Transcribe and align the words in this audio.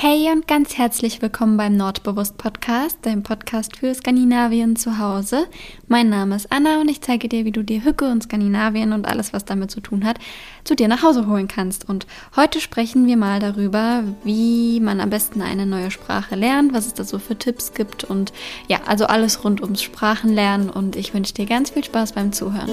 Hey 0.00 0.30
und 0.30 0.46
ganz 0.46 0.78
herzlich 0.78 1.22
willkommen 1.22 1.56
beim 1.56 1.76
Nordbewusst 1.76 2.38
Podcast, 2.38 2.98
deinem 3.02 3.24
Podcast 3.24 3.78
für 3.78 3.92
Skandinavien 3.92 4.76
zu 4.76 5.00
Hause. 5.00 5.48
Mein 5.88 6.08
Name 6.08 6.36
ist 6.36 6.52
Anna 6.52 6.80
und 6.80 6.88
ich 6.88 7.00
zeige 7.00 7.28
dir, 7.28 7.44
wie 7.44 7.50
du 7.50 7.64
dir 7.64 7.82
Hücke 7.82 8.04
und 8.04 8.22
Skandinavien 8.22 8.92
und 8.92 9.08
alles, 9.08 9.32
was 9.32 9.44
damit 9.44 9.72
zu 9.72 9.80
tun 9.80 10.04
hat, 10.04 10.20
zu 10.62 10.76
dir 10.76 10.86
nach 10.86 11.02
Hause 11.02 11.26
holen 11.26 11.48
kannst. 11.48 11.88
Und 11.88 12.06
heute 12.36 12.60
sprechen 12.60 13.08
wir 13.08 13.16
mal 13.16 13.40
darüber, 13.40 14.04
wie 14.22 14.78
man 14.78 15.00
am 15.00 15.10
besten 15.10 15.42
eine 15.42 15.66
neue 15.66 15.90
Sprache 15.90 16.36
lernt, 16.36 16.72
was 16.72 16.86
es 16.86 16.94
da 16.94 17.02
so 17.02 17.18
für 17.18 17.36
Tipps 17.36 17.74
gibt 17.74 18.04
und 18.04 18.32
ja, 18.68 18.78
also 18.86 19.06
alles 19.06 19.42
rund 19.42 19.62
ums 19.62 19.82
Sprachenlernen 19.82 20.70
und 20.70 20.94
ich 20.94 21.12
wünsche 21.12 21.34
dir 21.34 21.46
ganz 21.46 21.70
viel 21.70 21.82
Spaß 21.82 22.12
beim 22.12 22.30
Zuhören. 22.30 22.70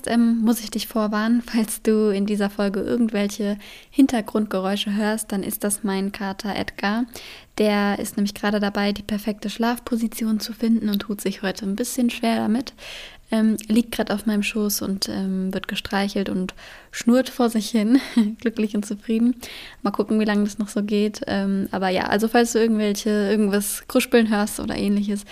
Zuallererst 0.00 0.06
ähm, 0.08 0.40
muss 0.42 0.60
ich 0.60 0.70
dich 0.70 0.86
vorwarnen, 0.86 1.42
falls 1.46 1.82
du 1.82 2.10
in 2.10 2.26
dieser 2.26 2.50
Folge 2.50 2.80
irgendwelche 2.80 3.58
Hintergrundgeräusche 3.90 4.94
hörst, 4.94 5.32
dann 5.32 5.42
ist 5.42 5.64
das 5.64 5.84
mein 5.84 6.12
Kater 6.12 6.54
Edgar. 6.54 7.04
Der 7.58 7.98
ist 7.98 8.16
nämlich 8.16 8.34
gerade 8.34 8.60
dabei, 8.60 8.92
die 8.92 9.02
perfekte 9.02 9.50
Schlafposition 9.50 10.40
zu 10.40 10.52
finden 10.52 10.88
und 10.88 11.00
tut 11.00 11.20
sich 11.20 11.42
heute 11.42 11.66
ein 11.66 11.76
bisschen 11.76 12.10
schwer 12.10 12.36
damit. 12.36 12.72
Ähm, 13.32 13.56
liegt 13.68 13.92
gerade 13.92 14.12
auf 14.12 14.26
meinem 14.26 14.42
Schoß 14.42 14.82
und 14.82 15.08
ähm, 15.08 15.54
wird 15.54 15.68
gestreichelt 15.68 16.28
und 16.28 16.52
schnurrt 16.90 17.28
vor 17.28 17.48
sich 17.48 17.70
hin, 17.70 18.00
glücklich 18.40 18.74
und 18.74 18.84
zufrieden. 18.84 19.36
Mal 19.82 19.92
gucken, 19.92 20.18
wie 20.18 20.24
lange 20.24 20.44
das 20.44 20.58
noch 20.58 20.68
so 20.68 20.82
geht. 20.82 21.20
Ähm, 21.28 21.68
aber 21.70 21.90
ja, 21.90 22.04
also 22.04 22.26
falls 22.26 22.52
du 22.52 22.58
irgendwelche, 22.58 23.10
irgendwas 23.10 23.84
kruspeln 23.86 24.30
hörst 24.30 24.58
oder 24.58 24.76
ähnliches, 24.76 25.24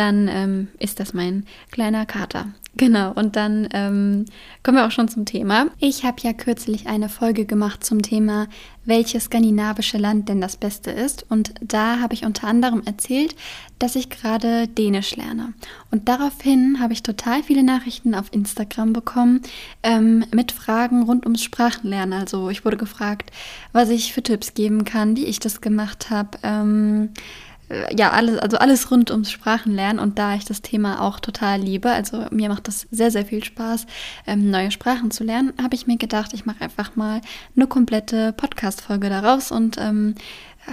dann 0.00 0.28
ähm, 0.28 0.68
ist 0.78 0.98
das 0.98 1.12
mein 1.12 1.44
kleiner 1.70 2.06
Kater. 2.06 2.46
Genau, 2.76 3.12
und 3.12 3.36
dann 3.36 3.68
ähm, 3.74 4.24
kommen 4.62 4.78
wir 4.78 4.86
auch 4.86 4.92
schon 4.92 5.08
zum 5.08 5.26
Thema. 5.26 5.66
Ich 5.78 6.04
habe 6.04 6.22
ja 6.22 6.32
kürzlich 6.32 6.86
eine 6.86 7.10
Folge 7.10 7.44
gemacht 7.44 7.84
zum 7.84 8.00
Thema, 8.00 8.46
welches 8.86 9.24
skandinavische 9.24 9.98
Land 9.98 10.30
denn 10.30 10.40
das 10.40 10.56
Beste 10.56 10.90
ist. 10.90 11.26
Und 11.28 11.52
da 11.60 12.00
habe 12.00 12.14
ich 12.14 12.24
unter 12.24 12.46
anderem 12.46 12.82
erzählt, 12.86 13.36
dass 13.78 13.96
ich 13.96 14.08
gerade 14.08 14.68
Dänisch 14.68 15.16
lerne. 15.16 15.52
Und 15.90 16.08
daraufhin 16.08 16.78
habe 16.80 16.94
ich 16.94 17.02
total 17.02 17.42
viele 17.42 17.62
Nachrichten 17.62 18.14
auf 18.14 18.32
Instagram 18.32 18.94
bekommen 18.94 19.42
ähm, 19.82 20.24
mit 20.32 20.52
Fragen 20.52 21.02
rund 21.02 21.26
ums 21.26 21.42
Sprachenlernen. 21.42 22.18
Also 22.18 22.48
ich 22.48 22.64
wurde 22.64 22.78
gefragt, 22.78 23.32
was 23.72 23.90
ich 23.90 24.14
für 24.14 24.22
Tipps 24.22 24.54
geben 24.54 24.84
kann, 24.84 25.16
wie 25.16 25.26
ich 25.26 25.40
das 25.40 25.60
gemacht 25.60 26.08
habe. 26.08 26.38
Ähm, 26.42 27.10
äh, 27.10 27.49
ja, 27.96 28.10
alles, 28.10 28.38
also 28.38 28.56
alles 28.58 28.90
rund 28.90 29.10
ums 29.10 29.30
Sprachenlernen 29.30 30.00
und 30.00 30.18
da 30.18 30.34
ich 30.34 30.44
das 30.44 30.62
Thema 30.62 31.00
auch 31.02 31.20
total 31.20 31.60
liebe, 31.60 31.90
also 31.90 32.26
mir 32.30 32.48
macht 32.48 32.68
das 32.68 32.86
sehr, 32.90 33.10
sehr 33.10 33.24
viel 33.24 33.44
Spaß, 33.44 33.86
ähm, 34.26 34.50
neue 34.50 34.70
Sprachen 34.70 35.10
zu 35.10 35.24
lernen, 35.24 35.52
habe 35.62 35.74
ich 35.74 35.86
mir 35.86 35.96
gedacht, 35.96 36.32
ich 36.34 36.46
mache 36.46 36.62
einfach 36.62 36.96
mal 36.96 37.20
eine 37.56 37.66
komplette 37.66 38.32
Podcast-Folge 38.32 39.08
daraus 39.08 39.52
und 39.52 39.78
ähm, 39.78 40.14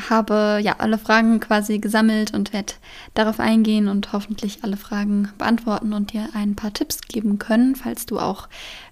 habe 0.10 0.60
ja 0.62 0.76
alle 0.80 0.98
Fragen 0.98 1.40
quasi 1.40 1.80
gesammelt 1.80 2.34
und 2.34 2.52
werde 2.52 2.74
darauf 3.14 3.40
eingehen 3.40 3.88
und 3.88 4.12
hoffentlich 4.12 4.64
alle 4.64 4.78
Fragen 4.78 5.30
beantworten 5.38 5.94
und 5.94 6.14
dir 6.14 6.30
ein 6.34 6.56
paar 6.56 6.74
Tipps 6.74 7.02
geben 7.02 7.40
können, 7.40 7.76
falls 7.76 8.06
du 8.06 8.20
auch 8.20 8.48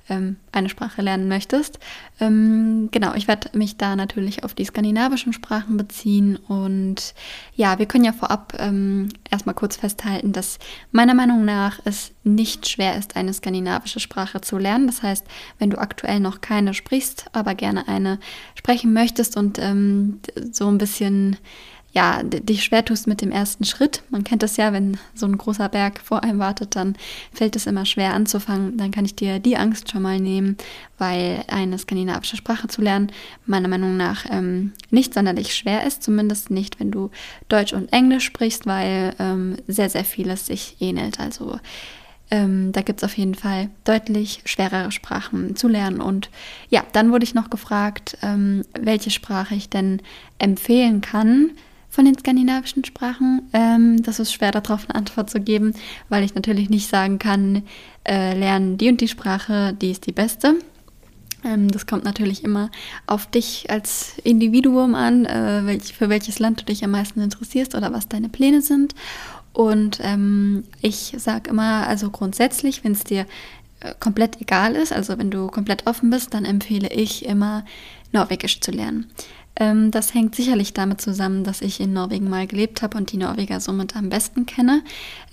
ähm, 0.09 0.37
eine 0.51 0.69
Sprache 0.69 1.01
lernen 1.01 1.27
möchtest. 1.27 1.79
Ähm, 2.19 2.89
genau, 2.91 3.13
ich 3.15 3.27
werde 3.27 3.49
mich 3.57 3.77
da 3.77 3.95
natürlich 3.95 4.43
auf 4.43 4.53
die 4.53 4.65
skandinavischen 4.65 5.33
Sprachen 5.33 5.77
beziehen 5.77 6.37
und 6.37 7.13
ja, 7.55 7.79
wir 7.79 7.85
können 7.85 8.05
ja 8.05 8.13
vorab 8.13 8.53
ähm, 8.59 9.09
erstmal 9.29 9.55
kurz 9.55 9.77
festhalten, 9.77 10.31
dass 10.31 10.59
meiner 10.91 11.13
Meinung 11.13 11.45
nach 11.45 11.79
es 11.85 12.11
nicht 12.23 12.67
schwer 12.67 12.97
ist, 12.97 13.15
eine 13.15 13.33
skandinavische 13.33 13.99
Sprache 13.99 14.41
zu 14.41 14.57
lernen. 14.57 14.87
Das 14.87 15.03
heißt, 15.03 15.25
wenn 15.59 15.69
du 15.69 15.77
aktuell 15.77 16.19
noch 16.19 16.41
keine 16.41 16.73
sprichst, 16.73 17.25
aber 17.33 17.55
gerne 17.55 17.87
eine 17.87 18.19
sprechen 18.55 18.93
möchtest 18.93 19.37
und 19.37 19.59
ähm, 19.59 20.19
so 20.51 20.67
ein 20.67 20.77
bisschen 20.77 21.37
ja, 21.95 22.21
dich 22.23 22.65
schwer 22.65 22.83
tust 22.83 23.07
mit 23.07 23.21
dem 23.21 23.31
ersten 23.31 23.63
Schritt. 23.63 24.03
Man 24.09 24.25
kennt 24.25 24.43
das 24.43 24.57
ja, 24.57 24.73
wenn 24.73 24.97
so 25.13 25.25
ein 25.25 25.37
großer 25.37 25.69
Berg 25.69 26.01
vor 26.01 26.23
einem 26.23 26.39
wartet, 26.39 26.75
dann 26.75 26.97
fällt 27.31 27.55
es 27.55 27.67
immer 27.67 27.85
schwer 27.85 28.13
anzufangen. 28.13 28.77
Dann 28.77 28.91
kann 28.91 29.05
ich 29.05 29.15
dir 29.15 29.39
die 29.39 29.55
Angst 29.55 29.89
schon 29.89 30.01
mal 30.01 30.19
nehmen, 30.19 30.57
weil 30.97 31.45
eine 31.47 31.77
skandinavische 31.77 32.35
Sprache 32.35 32.67
zu 32.67 32.81
lernen 32.81 33.13
meiner 33.45 33.69
Meinung 33.69 33.95
nach 33.95 34.25
ähm, 34.29 34.73
nicht 34.89 35.13
sonderlich 35.13 35.55
schwer 35.55 35.87
ist, 35.87 36.03
zumindest 36.03 36.51
nicht, 36.51 36.81
wenn 36.81 36.91
du 36.91 37.11
Deutsch 37.47 37.71
und 37.71 37.93
Englisch 37.93 38.25
sprichst, 38.25 38.65
weil 38.65 39.15
ähm, 39.17 39.55
sehr, 39.67 39.89
sehr 39.89 40.03
vieles 40.03 40.47
sich 40.47 40.75
ähnelt. 40.81 41.21
Also 41.21 41.59
ähm, 42.29 42.73
da 42.73 42.81
gibt 42.81 42.99
es 42.99 43.05
auf 43.05 43.17
jeden 43.17 43.35
Fall 43.35 43.69
deutlich 43.85 44.41
schwerere 44.43 44.91
Sprachen 44.91 45.55
zu 45.55 45.69
lernen. 45.69 46.01
Und 46.01 46.29
ja, 46.69 46.83
dann 46.91 47.13
wurde 47.13 47.23
ich 47.23 47.35
noch 47.35 47.49
gefragt, 47.49 48.17
ähm, 48.21 48.63
welche 48.77 49.11
Sprache 49.11 49.55
ich 49.55 49.69
denn 49.69 50.01
empfehlen 50.39 50.99
kann, 50.99 51.51
von 51.95 52.05
den 52.05 52.17
skandinavischen 52.17 52.83
Sprachen. 52.83 53.49
Ähm, 53.53 54.03
das 54.03 54.19
ist 54.19 54.33
schwer 54.33 54.51
darauf 54.51 54.87
eine 54.87 54.95
Antwort 54.95 55.29
zu 55.29 55.39
geben, 55.39 55.73
weil 56.09 56.23
ich 56.23 56.35
natürlich 56.35 56.69
nicht 56.69 56.89
sagen 56.89 57.19
kann, 57.19 57.63
äh, 58.07 58.37
lernen 58.37 58.77
die 58.77 58.89
und 58.89 58.99
die 58.99 59.07
Sprache, 59.07 59.73
die 59.73 59.91
ist 59.91 60.05
die 60.05 60.11
beste. 60.11 60.55
Ähm, 61.45 61.69
das 61.71 61.85
kommt 61.85 62.03
natürlich 62.03 62.43
immer 62.43 62.69
auf 63.07 63.27
dich 63.27 63.69
als 63.69 64.17
Individuum 64.23 64.93
an, 64.93 65.25
äh, 65.25 65.61
welch, 65.65 65.93
für 65.93 66.09
welches 66.09 66.39
Land 66.39 66.61
du 66.61 66.65
dich 66.65 66.83
am 66.83 66.91
meisten 66.91 67.21
interessierst 67.21 67.75
oder 67.75 67.93
was 67.93 68.09
deine 68.09 68.27
Pläne 68.29 68.61
sind. 68.61 68.93
Und 69.53 69.99
ähm, 70.03 70.65
ich 70.81 71.15
sage 71.17 71.49
immer, 71.49 71.87
also 71.87 72.09
grundsätzlich, 72.09 72.83
wenn 72.83 72.91
es 72.91 73.05
dir 73.05 73.25
äh, 73.79 73.93
komplett 74.01 74.41
egal 74.41 74.75
ist, 74.75 74.91
also 74.91 75.17
wenn 75.17 75.31
du 75.31 75.47
komplett 75.47 75.87
offen 75.87 76.09
bist, 76.09 76.33
dann 76.33 76.43
empfehle 76.43 76.89
ich 76.91 77.25
immer 77.25 77.63
Norwegisch 78.11 78.59
zu 78.59 78.71
lernen. 78.71 79.09
Ähm, 79.57 79.91
das 79.91 80.13
hängt 80.13 80.35
sicherlich 80.35 80.73
damit 80.73 81.01
zusammen, 81.01 81.43
dass 81.43 81.61
ich 81.61 81.79
in 81.79 81.93
Norwegen 81.93 82.29
mal 82.29 82.47
gelebt 82.47 82.81
habe 82.81 82.97
und 82.97 83.11
die 83.11 83.17
Norweger 83.17 83.59
somit 83.59 83.95
am 83.95 84.09
besten 84.09 84.45
kenne. 84.45 84.83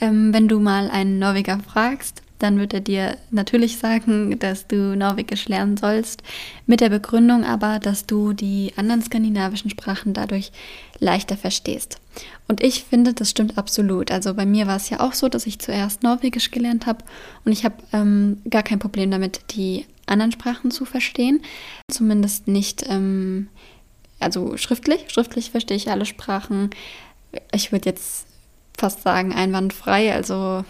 Ähm, 0.00 0.32
wenn 0.32 0.48
du 0.48 0.60
mal 0.60 0.90
einen 0.90 1.18
Norweger 1.18 1.58
fragst, 1.58 2.22
dann 2.42 2.58
wird 2.58 2.74
er 2.74 2.80
dir 2.80 3.16
natürlich 3.30 3.78
sagen, 3.78 4.38
dass 4.40 4.66
du 4.66 4.96
Norwegisch 4.96 5.48
lernen 5.48 5.76
sollst, 5.76 6.24
mit 6.66 6.80
der 6.80 6.88
Begründung 6.88 7.44
aber, 7.44 7.78
dass 7.78 8.06
du 8.06 8.32
die 8.32 8.72
anderen 8.76 9.00
skandinavischen 9.00 9.70
Sprachen 9.70 10.12
dadurch 10.12 10.50
leichter 10.98 11.36
verstehst. 11.36 12.00
Und 12.48 12.62
ich 12.62 12.82
finde, 12.82 13.14
das 13.14 13.30
stimmt 13.30 13.58
absolut. 13.58 14.10
Also 14.10 14.34
bei 14.34 14.44
mir 14.44 14.66
war 14.66 14.76
es 14.76 14.90
ja 14.90 15.00
auch 15.00 15.12
so, 15.12 15.28
dass 15.28 15.46
ich 15.46 15.60
zuerst 15.60 16.02
Norwegisch 16.02 16.50
gelernt 16.50 16.86
habe 16.86 17.04
und 17.44 17.52
ich 17.52 17.64
habe 17.64 17.76
ähm, 17.92 18.38
gar 18.50 18.64
kein 18.64 18.80
Problem 18.80 19.12
damit, 19.12 19.40
die 19.52 19.86
anderen 20.06 20.32
Sprachen 20.32 20.72
zu 20.72 20.84
verstehen. 20.84 21.42
Zumindest 21.90 22.48
nicht 22.48 22.84
ähm, 22.88 23.48
also 24.22 24.56
schriftlich. 24.56 25.06
Schriftlich 25.08 25.50
verstehe 25.50 25.76
ich 25.76 25.90
alle 25.90 26.06
Sprachen. 26.06 26.70
Ich 27.52 27.72
würde 27.72 27.88
jetzt 27.88 28.26
fast 28.76 29.02
sagen 29.02 29.32
einwandfrei. 29.32 30.14
Also 30.14 30.64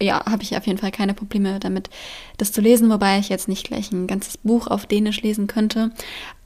ja, 0.00 0.24
habe 0.24 0.42
ich 0.42 0.56
auf 0.56 0.66
jeden 0.66 0.78
Fall 0.78 0.90
keine 0.90 1.14
Probleme 1.14 1.60
damit, 1.60 1.90
das 2.38 2.52
zu 2.52 2.60
lesen, 2.60 2.90
wobei 2.90 3.18
ich 3.18 3.28
jetzt 3.28 3.48
nicht 3.48 3.66
gleich 3.66 3.92
ein 3.92 4.06
ganzes 4.06 4.38
Buch 4.38 4.66
auf 4.66 4.86
Dänisch 4.86 5.20
lesen 5.22 5.46
könnte. 5.46 5.90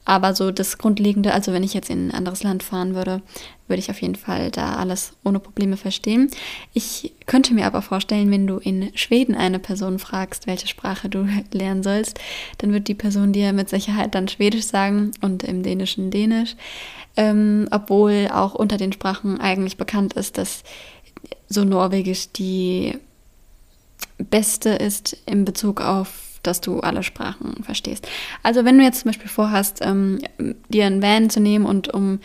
Aber 0.05 0.35
so 0.35 0.51
das 0.51 0.77
Grundlegende, 0.77 1.33
also 1.33 1.51
wenn 1.51 1.63
ich 1.63 1.73
jetzt 1.73 1.89
in 1.89 2.07
ein 2.07 2.13
anderes 2.13 2.43
Land 2.43 2.61
fahren 2.61 2.93
würde, 2.93 3.23
würde 3.67 3.79
ich 3.79 3.89
auf 3.89 4.01
jeden 4.01 4.15
Fall 4.15 4.51
da 4.51 4.75
alles 4.75 5.13
ohne 5.23 5.39
Probleme 5.39 5.77
verstehen. 5.77 6.29
Ich 6.73 7.13
könnte 7.25 7.55
mir 7.55 7.65
aber 7.65 7.81
vorstellen, 7.81 8.29
wenn 8.29 8.45
du 8.45 8.57
in 8.57 8.95
Schweden 8.95 9.33
eine 9.33 9.57
Person 9.57 9.97
fragst, 9.97 10.45
welche 10.45 10.67
Sprache 10.67 11.09
du 11.09 11.27
lernen 11.51 11.81
sollst, 11.81 12.19
dann 12.59 12.71
wird 12.71 12.87
die 12.87 12.93
Person 12.93 13.33
dir 13.33 13.51
mit 13.51 13.69
Sicherheit 13.69 14.13
dann 14.13 14.27
Schwedisch 14.27 14.65
sagen 14.65 15.11
und 15.21 15.43
im 15.43 15.63
Dänischen 15.63 16.11
Dänisch. 16.11 16.55
Ähm, 17.17 17.67
obwohl 17.71 18.29
auch 18.31 18.53
unter 18.53 18.77
den 18.77 18.93
Sprachen 18.93 19.39
eigentlich 19.41 19.77
bekannt 19.77 20.13
ist, 20.13 20.37
dass 20.37 20.63
so 21.47 21.63
Norwegisch 21.63 22.31
die 22.31 22.97
beste 24.17 24.69
ist 24.69 25.17
in 25.25 25.45
Bezug 25.45 25.81
auf 25.81 26.24
dass 26.47 26.61
du 26.61 26.79
alle 26.79 27.03
Sprachen 27.03 27.63
verstehst. 27.63 28.07
Also 28.43 28.65
wenn 28.65 28.77
du 28.77 28.83
jetzt 28.83 29.01
zum 29.01 29.09
Beispiel 29.09 29.29
vorhast, 29.29 29.79
ähm, 29.81 30.19
dir 30.69 30.85
einen 30.85 31.01
Van 31.01 31.29
zu 31.29 31.39
nehmen 31.39 31.65
und 31.65 31.93
um 31.93 32.19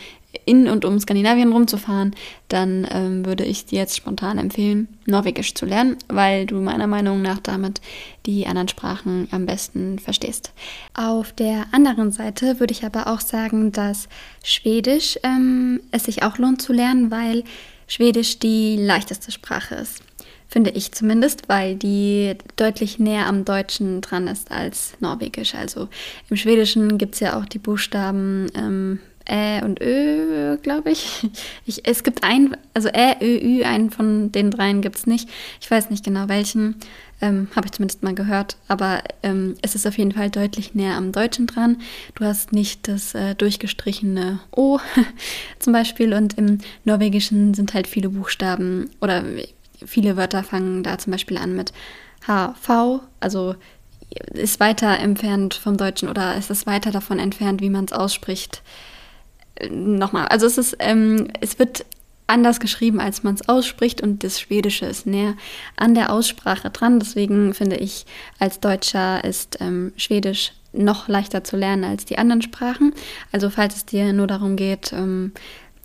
in 0.44 0.68
und 0.68 0.84
um 0.84 0.98
Skandinavien 0.98 1.52
rumzufahren, 1.52 2.14
dann 2.48 2.86
ähm, 2.90 3.26
würde 3.26 3.44
ich 3.44 3.66
dir 3.66 3.80
jetzt 3.80 3.96
spontan 3.96 4.38
empfehlen, 4.38 4.88
Norwegisch 5.06 5.54
zu 5.54 5.66
lernen, 5.66 5.96
weil 6.08 6.46
du 6.46 6.60
meiner 6.60 6.86
Meinung 6.86 7.20
nach 7.20 7.40
damit 7.40 7.80
die 8.26 8.46
anderen 8.46 8.68
Sprachen 8.68 9.28
am 9.32 9.46
besten 9.46 9.98
verstehst. 9.98 10.52
Auf 10.94 11.32
der 11.32 11.66
anderen 11.72 12.12
Seite 12.12 12.60
würde 12.60 12.72
ich 12.72 12.84
aber 12.84 13.08
auch 13.08 13.20
sagen, 13.20 13.72
dass 13.72 14.08
Schwedisch 14.44 15.18
ähm, 15.24 15.80
es 15.90 16.04
sich 16.04 16.22
auch 16.22 16.38
lohnt 16.38 16.62
zu 16.62 16.72
lernen, 16.72 17.10
weil 17.10 17.42
Schwedisch 17.88 18.38
die 18.38 18.76
leichteste 18.76 19.32
Sprache 19.32 19.74
ist. 19.74 20.00
Finde 20.50 20.70
ich 20.70 20.92
zumindest, 20.92 21.48
weil 21.48 21.76
die 21.76 22.34
deutlich 22.56 22.98
näher 22.98 23.26
am 23.26 23.44
Deutschen 23.44 24.00
dran 24.00 24.26
ist 24.26 24.50
als 24.50 24.94
Norwegisch. 24.98 25.54
Also 25.54 25.88
im 26.28 26.36
Schwedischen 26.36 26.98
gibt 26.98 27.14
es 27.14 27.20
ja 27.20 27.38
auch 27.38 27.46
die 27.46 27.58
Buchstaben 27.58 28.48
ähm, 28.56 28.98
Ä 29.28 29.62
und 29.62 29.80
Ö, 29.80 30.56
glaube 30.58 30.90
ich. 30.90 31.28
ich. 31.66 31.86
Es 31.86 32.02
gibt 32.02 32.24
ein, 32.24 32.56
also 32.74 32.88
Ä, 32.88 33.16
Ö, 33.20 33.60
Ü, 33.60 33.62
einen 33.62 33.90
von 33.90 34.32
den 34.32 34.50
dreien 34.50 34.80
gibt 34.80 34.96
es 34.96 35.06
nicht. 35.06 35.28
Ich 35.60 35.70
weiß 35.70 35.90
nicht 35.90 36.04
genau 36.04 36.28
welchen. 36.28 36.76
Ähm, 37.22 37.48
Habe 37.54 37.66
ich 37.66 37.72
zumindest 37.72 38.02
mal 38.02 38.14
gehört. 38.14 38.56
Aber 38.66 39.04
ähm, 39.22 39.54
es 39.62 39.74
ist 39.74 39.86
auf 39.86 39.98
jeden 39.98 40.12
Fall 40.12 40.30
deutlich 40.30 40.74
näher 40.74 40.96
am 40.96 41.12
Deutschen 41.12 41.46
dran. 41.46 41.76
Du 42.16 42.24
hast 42.24 42.52
nicht 42.52 42.88
das 42.88 43.14
äh, 43.14 43.34
durchgestrichene 43.36 44.40
O 44.50 44.80
zum 45.60 45.72
Beispiel. 45.72 46.12
Und 46.12 46.36
im 46.38 46.58
Norwegischen 46.84 47.54
sind 47.54 47.74
halt 47.74 47.86
viele 47.86 48.08
Buchstaben 48.08 48.90
oder 49.00 49.22
viele 49.86 50.16
Wörter 50.16 50.42
fangen 50.42 50.82
da 50.82 50.98
zum 50.98 51.12
Beispiel 51.12 51.38
an 51.38 51.54
mit 51.54 51.72
HV, 52.26 53.00
also 53.20 53.54
ist 54.32 54.60
weiter 54.60 54.98
entfernt 54.98 55.54
vom 55.54 55.76
Deutschen 55.76 56.08
oder 56.08 56.36
ist 56.36 56.50
es 56.50 56.66
weiter 56.66 56.90
davon 56.90 57.18
entfernt, 57.18 57.60
wie 57.60 57.70
man 57.70 57.84
es 57.84 57.92
ausspricht. 57.92 58.62
Nochmal, 59.70 60.26
also 60.28 60.46
es 60.46 60.58
ist, 60.58 60.76
ähm, 60.80 61.28
es 61.40 61.58
wird 61.58 61.84
anders 62.26 62.60
geschrieben, 62.60 63.00
als 63.00 63.22
man 63.22 63.34
es 63.34 63.48
ausspricht 63.48 64.00
und 64.00 64.24
das 64.24 64.40
Schwedische 64.40 64.86
ist 64.86 65.06
näher 65.06 65.34
an 65.76 65.94
der 65.94 66.12
Aussprache 66.12 66.70
dran. 66.70 67.00
Deswegen 67.00 67.54
finde 67.54 67.76
ich, 67.76 68.06
als 68.38 68.60
Deutscher 68.60 69.22
ist 69.24 69.58
ähm, 69.60 69.92
Schwedisch 69.96 70.52
noch 70.72 71.08
leichter 71.08 71.42
zu 71.42 71.56
lernen 71.56 71.84
als 71.84 72.04
die 72.04 72.18
anderen 72.18 72.42
Sprachen. 72.42 72.94
Also 73.32 73.50
falls 73.50 73.76
es 73.76 73.86
dir 73.86 74.12
nur 74.12 74.28
darum 74.28 74.56
geht, 74.56 74.92
ähm, 74.92 75.32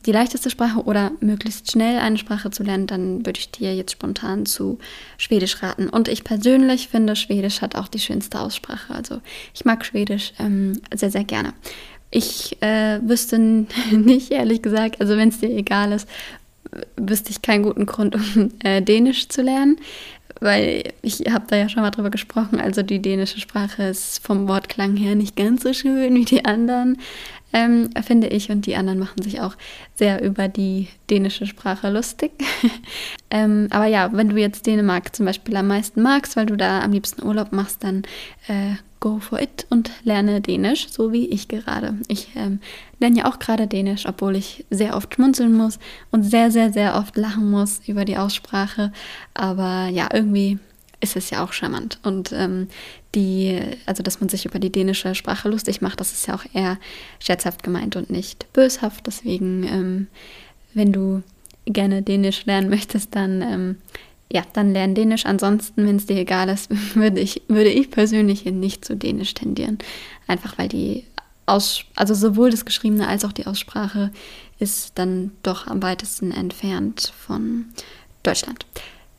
die 0.06 0.12
leichteste 0.12 0.50
Sprache 0.50 0.84
oder 0.84 1.12
möglichst 1.19 1.72
schnell 1.72 2.00
eine 2.00 2.18
Sprache 2.18 2.52
zu 2.52 2.63
lernen, 2.63 2.88
dann 2.88 3.25
würde 3.25 3.40
ich 3.40 3.52
dir 3.52 3.75
jetzt 3.75 3.92
spontan 3.92 4.46
zu 4.46 4.78
Schwedisch 5.18 5.62
raten. 5.63 5.90
Und 5.90 6.07
ich 6.07 6.24
persönlich 6.24 6.88
finde, 6.88 7.16
Schwedisch 7.16 7.62
hat 7.62 7.75
auch 7.75 7.88
die 7.88 8.00
schönste 8.00 8.40
Aussprache. 8.40 8.94
Also 8.94 9.22
ich 9.54 9.66
mag 9.66 9.86
Schwedisch 9.86 10.34
ähm, 10.40 10.81
sehr, 10.94 11.12
sehr 11.12 11.24
gerne. 11.24 11.54
Ich 12.12 12.62
äh, 12.62 13.00
wüsste 13.02 13.40
nicht, 13.92 14.31
ehrlich 14.31 14.62
gesagt, 14.62 15.02
also 15.02 15.18
wenn 15.18 15.30
es 15.30 15.40
dir 15.40 15.50
egal 15.50 15.92
ist, 15.92 16.08
wüsste 16.98 17.31
ich 17.31 17.42
keinen 17.42 17.63
guten 17.63 17.86
Grund, 17.86 18.16
um 18.16 18.51
äh, 18.63 18.81
Dänisch 18.81 19.30
zu 19.30 19.42
lernen, 19.42 19.78
weil 20.42 20.84
ich 21.01 21.22
habe 21.31 21.46
da 21.48 21.56
ja 21.56 21.69
schon 21.69 21.81
mal 21.81 21.92
drüber 21.92 22.10
gesprochen. 22.10 22.60
Also 22.60 22.84
die 22.84 23.01
dänische 23.01 23.40
Sprache 23.40 23.84
ist 23.84 24.25
vom 24.25 24.48
Wortklang 24.48 24.96
her 24.98 25.16
nicht 25.16 25.36
ganz 25.36 25.63
so 25.63 25.74
schön 25.74 26.13
wie 26.13 26.25
die 26.25 26.46
anderen 26.46 26.98
ähm, 27.56 27.90
finde 28.06 28.28
ich. 28.28 28.52
Und 28.52 28.66
die 28.66 28.75
anderen 28.75 29.00
machen 29.00 29.24
sich 29.24 29.40
auch 29.40 29.56
sehr 29.96 30.22
über 30.22 30.50
die 30.50 30.90
dänische 31.10 31.48
Sprache 31.48 31.90
lustig. 31.90 32.31
ähm, 33.31 33.68
aber 33.72 33.86
ja, 33.86 34.12
wenn 34.12 34.30
du 34.30 34.36
jetzt 34.36 34.68
Dänemark 34.68 35.16
zum 35.16 35.25
Beispiel 35.25 35.56
am 35.56 35.68
meisten 35.68 36.02
magst, 36.02 36.36
weil 36.36 36.46
du 36.46 36.57
da 36.57 36.81
am 36.81 36.92
liebsten 36.92 37.25
Urlaub 37.25 37.54
machst, 37.54 37.84
dann 37.84 38.04
äh, 38.48 38.75
go 39.00 39.19
for 39.19 39.40
it 39.40 39.66
und 39.69 39.90
lerne 40.04 40.42
Dänisch, 40.42 40.90
so 40.90 41.13
wie 41.13 41.28
ich 41.28 41.48
gerade. 41.48 41.96
Ich 42.10 42.30
ähm, 42.36 42.60
lerne 43.00 43.19
ja 43.19 43.25
auch 43.25 43.40
gerade 43.40 43.68
Dänisch, 43.68 44.06
obwohl 44.06 44.36
ich 44.36 44.66
sehr 44.69 44.98
oft 44.98 45.16
schmunzeln 45.16 45.54
muss 45.54 45.80
und 46.12 46.24
sehr, 46.24 46.51
sehr, 46.51 46.74
sehr 46.74 46.96
oft 46.96 47.16
lachen 47.16 47.50
muss 47.50 47.81
über 47.88 48.04
die 48.04 48.18
Aussprache. 48.18 48.92
Aber 49.34 49.88
ja, 49.88 50.10
irgendwie 50.12 50.60
ist 51.02 51.16
es 51.16 51.30
ja 51.30 51.44
auch 51.44 51.54
charmant. 51.54 52.00
Und 52.04 52.32
ähm, 52.32 52.68
die, 53.14 53.60
also 53.86 54.04
dass 54.04 54.20
man 54.20 54.30
sich 54.30 54.46
über 54.46 54.60
die 54.60 54.72
dänische 54.72 55.16
Sprache 55.16 55.50
lustig 55.50 55.82
macht, 55.82 56.00
das 56.00 56.12
ist 56.12 56.28
ja 56.28 56.36
auch 56.36 56.46
eher 56.54 56.78
scherzhaft 57.20 57.64
gemeint 57.64 57.96
und 57.96 58.10
nicht 58.10 58.52
böshaft. 58.54 59.08
Deswegen, 59.08 59.64
ähm, 59.64 60.08
wenn 60.74 60.92
du 60.92 61.24
gerne 61.66 62.02
Dänisch 62.02 62.46
lernen 62.46 62.70
möchtest, 62.70 63.16
dann 63.16 63.42
ähm, 63.42 63.78
ja, 64.32 64.44
dann 64.54 64.74
lern 64.74 64.96
Dänisch. 64.96 65.26
Ansonsten, 65.26 65.86
wenn 65.88 65.98
es 65.98 66.08
dir 66.08 66.18
egal 66.18 66.50
ist, 66.50 66.70
würde 66.96 67.20
ich, 67.20 67.44
würde 67.48 67.70
ich 67.70 67.92
persönlich 67.92 68.46
nicht 68.46 68.86
zu 68.86 68.96
Dänisch 68.96 69.34
tendieren. 69.34 69.78
Einfach 70.28 70.58
weil 70.58 70.68
die 70.68 71.06
Aus, 71.46 71.84
also 71.96 72.14
sowohl 72.14 72.50
das 72.50 72.66
Geschriebene 72.66 73.08
als 73.08 73.24
auch 73.24 73.32
die 73.32 73.46
Aussprache 73.46 74.12
ist 74.58 74.94
dann 74.96 75.32
doch 75.44 75.68
am 75.68 75.84
weitesten 75.84 76.32
entfernt 76.32 77.14
von 77.18 77.66
Deutschland. 78.24 78.66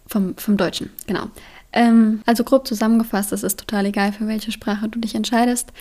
Vom, 0.09 0.37
vom 0.37 0.57
Deutschen, 0.57 0.91
genau. 1.07 1.27
Ähm, 1.77 2.23
also 2.25 2.43
grob 2.43 2.67
zusammengefasst, 2.67 3.33
es 3.33 3.43
ist 3.43 3.61
total 3.61 3.85
egal, 3.85 4.11
für 4.11 4.27
welche 4.27 4.51
Sprache 4.51 4.89
du 4.89 4.99
dich 4.99 5.15
entscheidest. 5.15 5.73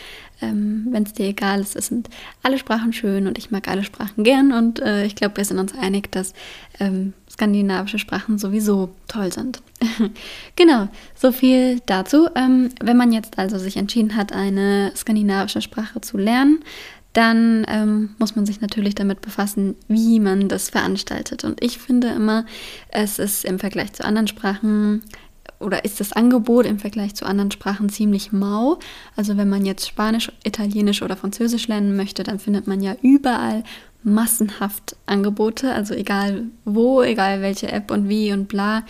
Ähm, 0.41 0.87
Wenn 0.89 1.03
es 1.03 1.13
dir 1.13 1.25
egal 1.25 1.61
ist, 1.61 1.77
es 1.77 1.87
sind 1.87 2.09
alle 2.43 2.57
Sprachen 2.57 2.91
schön 2.91 3.27
und 3.27 3.37
ich 3.37 3.49
mag 3.49 3.69
alle 3.69 3.85
Sprachen 3.85 4.25
gern 4.25 4.51
und 4.51 4.81
äh, 4.81 5.05
ich 5.05 5.15
glaube, 5.15 5.37
wir 5.37 5.45
sind 5.45 5.57
uns 5.57 5.73
einig, 5.73 6.11
dass 6.11 6.33
ähm, 6.81 7.13
skandinavische 7.31 7.97
Sprachen 7.97 8.37
sowieso 8.37 8.89
toll 9.07 9.31
sind. 9.31 9.61
genau, 10.57 10.89
so 11.15 11.31
viel 11.31 11.79
dazu. 11.85 12.27
Ähm, 12.35 12.71
wenn 12.83 12.97
man 12.97 13.13
jetzt 13.13 13.39
also 13.39 13.57
sich 13.57 13.77
entschieden 13.77 14.17
hat, 14.17 14.33
eine 14.33 14.91
skandinavische 14.97 15.61
Sprache 15.61 16.01
zu 16.01 16.17
lernen, 16.17 16.59
dann 17.15 17.65
ähm, 17.69 18.09
muss 18.17 18.35
man 18.35 18.45
sich 18.45 18.59
natürlich 18.59 18.93
damit 18.93 19.21
befassen, 19.21 19.75
wie 19.87 20.19
man 20.19 20.49
das 20.49 20.69
veranstaltet. 20.69 21.45
Und 21.45 21.63
ich 21.63 21.77
finde 21.77 22.09
immer, 22.09 22.45
es 22.89 23.19
ist 23.19 23.45
im 23.45 23.57
Vergleich 23.57 23.93
zu 23.93 24.03
anderen 24.03 24.27
Sprachen 24.27 25.01
oder 25.59 25.85
ist 25.85 25.99
das 25.99 26.11
Angebot 26.11 26.65
im 26.65 26.79
Vergleich 26.79 27.15
zu 27.15 27.25
anderen 27.25 27.51
Sprachen 27.51 27.89
ziemlich 27.89 28.31
mau. 28.31 28.79
Also 29.15 29.37
wenn 29.37 29.49
man 29.49 29.65
jetzt 29.65 29.87
Spanisch, 29.87 30.31
Italienisch 30.43 31.01
oder 31.01 31.15
Französisch 31.15 31.67
lernen 31.67 31.95
möchte, 31.95 32.23
dann 32.23 32.39
findet 32.39 32.67
man 32.67 32.81
ja 32.81 32.95
überall 33.01 33.63
massenhaft 34.03 34.95
Angebote, 35.07 35.73
also 35.73 35.95
egal 35.95 36.43
wo, 36.63 37.01
egal 37.01 37.41
welche 37.41 37.71
App 37.71 37.89
und 37.89 38.07
wie 38.07 38.31
und 38.31 38.47
bla, 38.47 38.83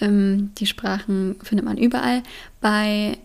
ähm, 0.00 0.50
die 0.58 0.66
Sprachen 0.66 1.36
findet 1.42 1.64
man 1.64 1.78
überall. 1.78 2.22
Bei 2.60 3.16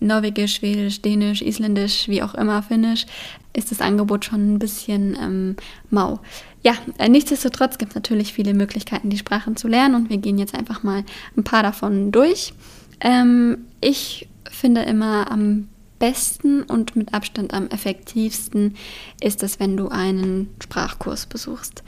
Norwegisch, 0.00 0.54
Schwedisch, 0.54 1.02
Dänisch, 1.02 1.42
Isländisch, 1.42 2.08
wie 2.08 2.22
auch 2.22 2.34
immer, 2.34 2.62
Finnisch, 2.62 3.04
ist 3.52 3.70
das 3.70 3.82
Angebot 3.82 4.24
schon 4.24 4.54
ein 4.54 4.58
bisschen 4.58 5.16
ähm, 5.20 5.56
mau. 5.90 6.20
Ja, 6.62 6.74
äh, 6.98 7.08
nichtsdestotrotz 7.08 7.78
gibt 7.78 7.92
es 7.92 7.94
natürlich 7.94 8.32
viele 8.32 8.54
Möglichkeiten, 8.54 9.08
die 9.08 9.18
Sprachen 9.18 9.56
zu 9.56 9.68
lernen 9.68 9.94
und 9.94 10.10
wir 10.10 10.18
gehen 10.18 10.38
jetzt 10.38 10.54
einfach 10.54 10.82
mal 10.82 11.04
ein 11.36 11.44
paar 11.44 11.62
davon 11.62 12.12
durch. 12.12 12.52
Ähm, 13.00 13.66
ich 13.80 14.28
finde 14.50 14.82
immer 14.82 15.30
am 15.30 15.68
besten 15.98 16.62
und 16.62 16.96
mit 16.96 17.14
Abstand 17.14 17.54
am 17.54 17.68
effektivsten 17.68 18.74
ist 19.20 19.42
es, 19.42 19.60
wenn 19.60 19.76
du 19.76 19.88
einen 19.88 20.48
Sprachkurs 20.60 21.26
besuchst. 21.26 21.82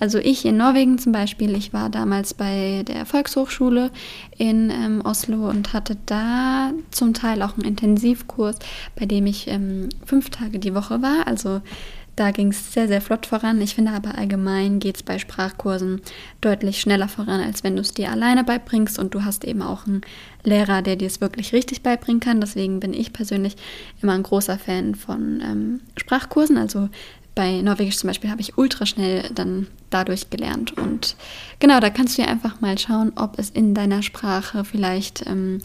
Also 0.00 0.18
ich 0.18 0.44
in 0.44 0.56
Norwegen 0.56 0.98
zum 0.98 1.12
Beispiel, 1.12 1.54
ich 1.54 1.72
war 1.72 1.90
damals 1.90 2.34
bei 2.34 2.84
der 2.86 3.04
Volkshochschule 3.04 3.90
in 4.36 4.70
ähm, 4.70 5.02
Oslo 5.04 5.48
und 5.48 5.72
hatte 5.72 5.96
da 6.06 6.72
zum 6.90 7.14
Teil 7.14 7.42
auch 7.42 7.54
einen 7.54 7.66
Intensivkurs, 7.66 8.56
bei 8.96 9.06
dem 9.06 9.26
ich 9.26 9.48
ähm, 9.48 9.88
fünf 10.04 10.30
Tage 10.30 10.58
die 10.58 10.74
Woche 10.74 11.02
war. 11.02 11.26
Also 11.26 11.60
da 12.18 12.32
ging 12.32 12.48
es 12.48 12.72
sehr, 12.72 12.88
sehr 12.88 13.00
flott 13.00 13.26
voran. 13.26 13.60
Ich 13.60 13.76
finde 13.76 13.92
aber 13.92 14.18
allgemein 14.18 14.80
geht 14.80 14.96
es 14.96 15.02
bei 15.04 15.18
Sprachkursen 15.18 16.00
deutlich 16.40 16.80
schneller 16.80 17.06
voran, 17.06 17.40
als 17.40 17.62
wenn 17.62 17.76
du 17.76 17.82
es 17.82 17.94
dir 17.94 18.10
alleine 18.10 18.42
beibringst 18.42 18.98
und 18.98 19.14
du 19.14 19.24
hast 19.24 19.44
eben 19.44 19.62
auch 19.62 19.86
einen 19.86 20.00
Lehrer, 20.42 20.82
der 20.82 20.96
dir 20.96 21.06
es 21.06 21.20
wirklich 21.20 21.52
richtig 21.52 21.82
beibringen 21.82 22.20
kann. 22.20 22.40
Deswegen 22.40 22.80
bin 22.80 22.92
ich 22.92 23.12
persönlich 23.12 23.54
immer 24.02 24.14
ein 24.14 24.24
großer 24.24 24.58
Fan 24.58 24.96
von 24.96 25.40
ähm, 25.44 25.80
Sprachkursen. 25.96 26.56
Also 26.56 26.88
bei 27.38 27.60
Norwegisch 27.62 27.98
zum 27.98 28.08
Beispiel 28.08 28.30
habe 28.30 28.40
ich 28.40 28.58
ultra 28.58 28.84
schnell 28.84 29.30
dann 29.32 29.68
dadurch 29.90 30.28
gelernt. 30.28 30.76
Und 30.76 31.14
genau, 31.60 31.78
da 31.78 31.88
kannst 31.88 32.18
du 32.18 32.22
dir 32.22 32.28
einfach 32.28 32.60
mal 32.60 32.76
schauen, 32.78 33.12
ob 33.14 33.38
es 33.38 33.50
in 33.50 33.74
deiner 33.74 34.02
Sprache 34.02 34.64
vielleicht 34.64 35.24
ähm, 35.24 35.60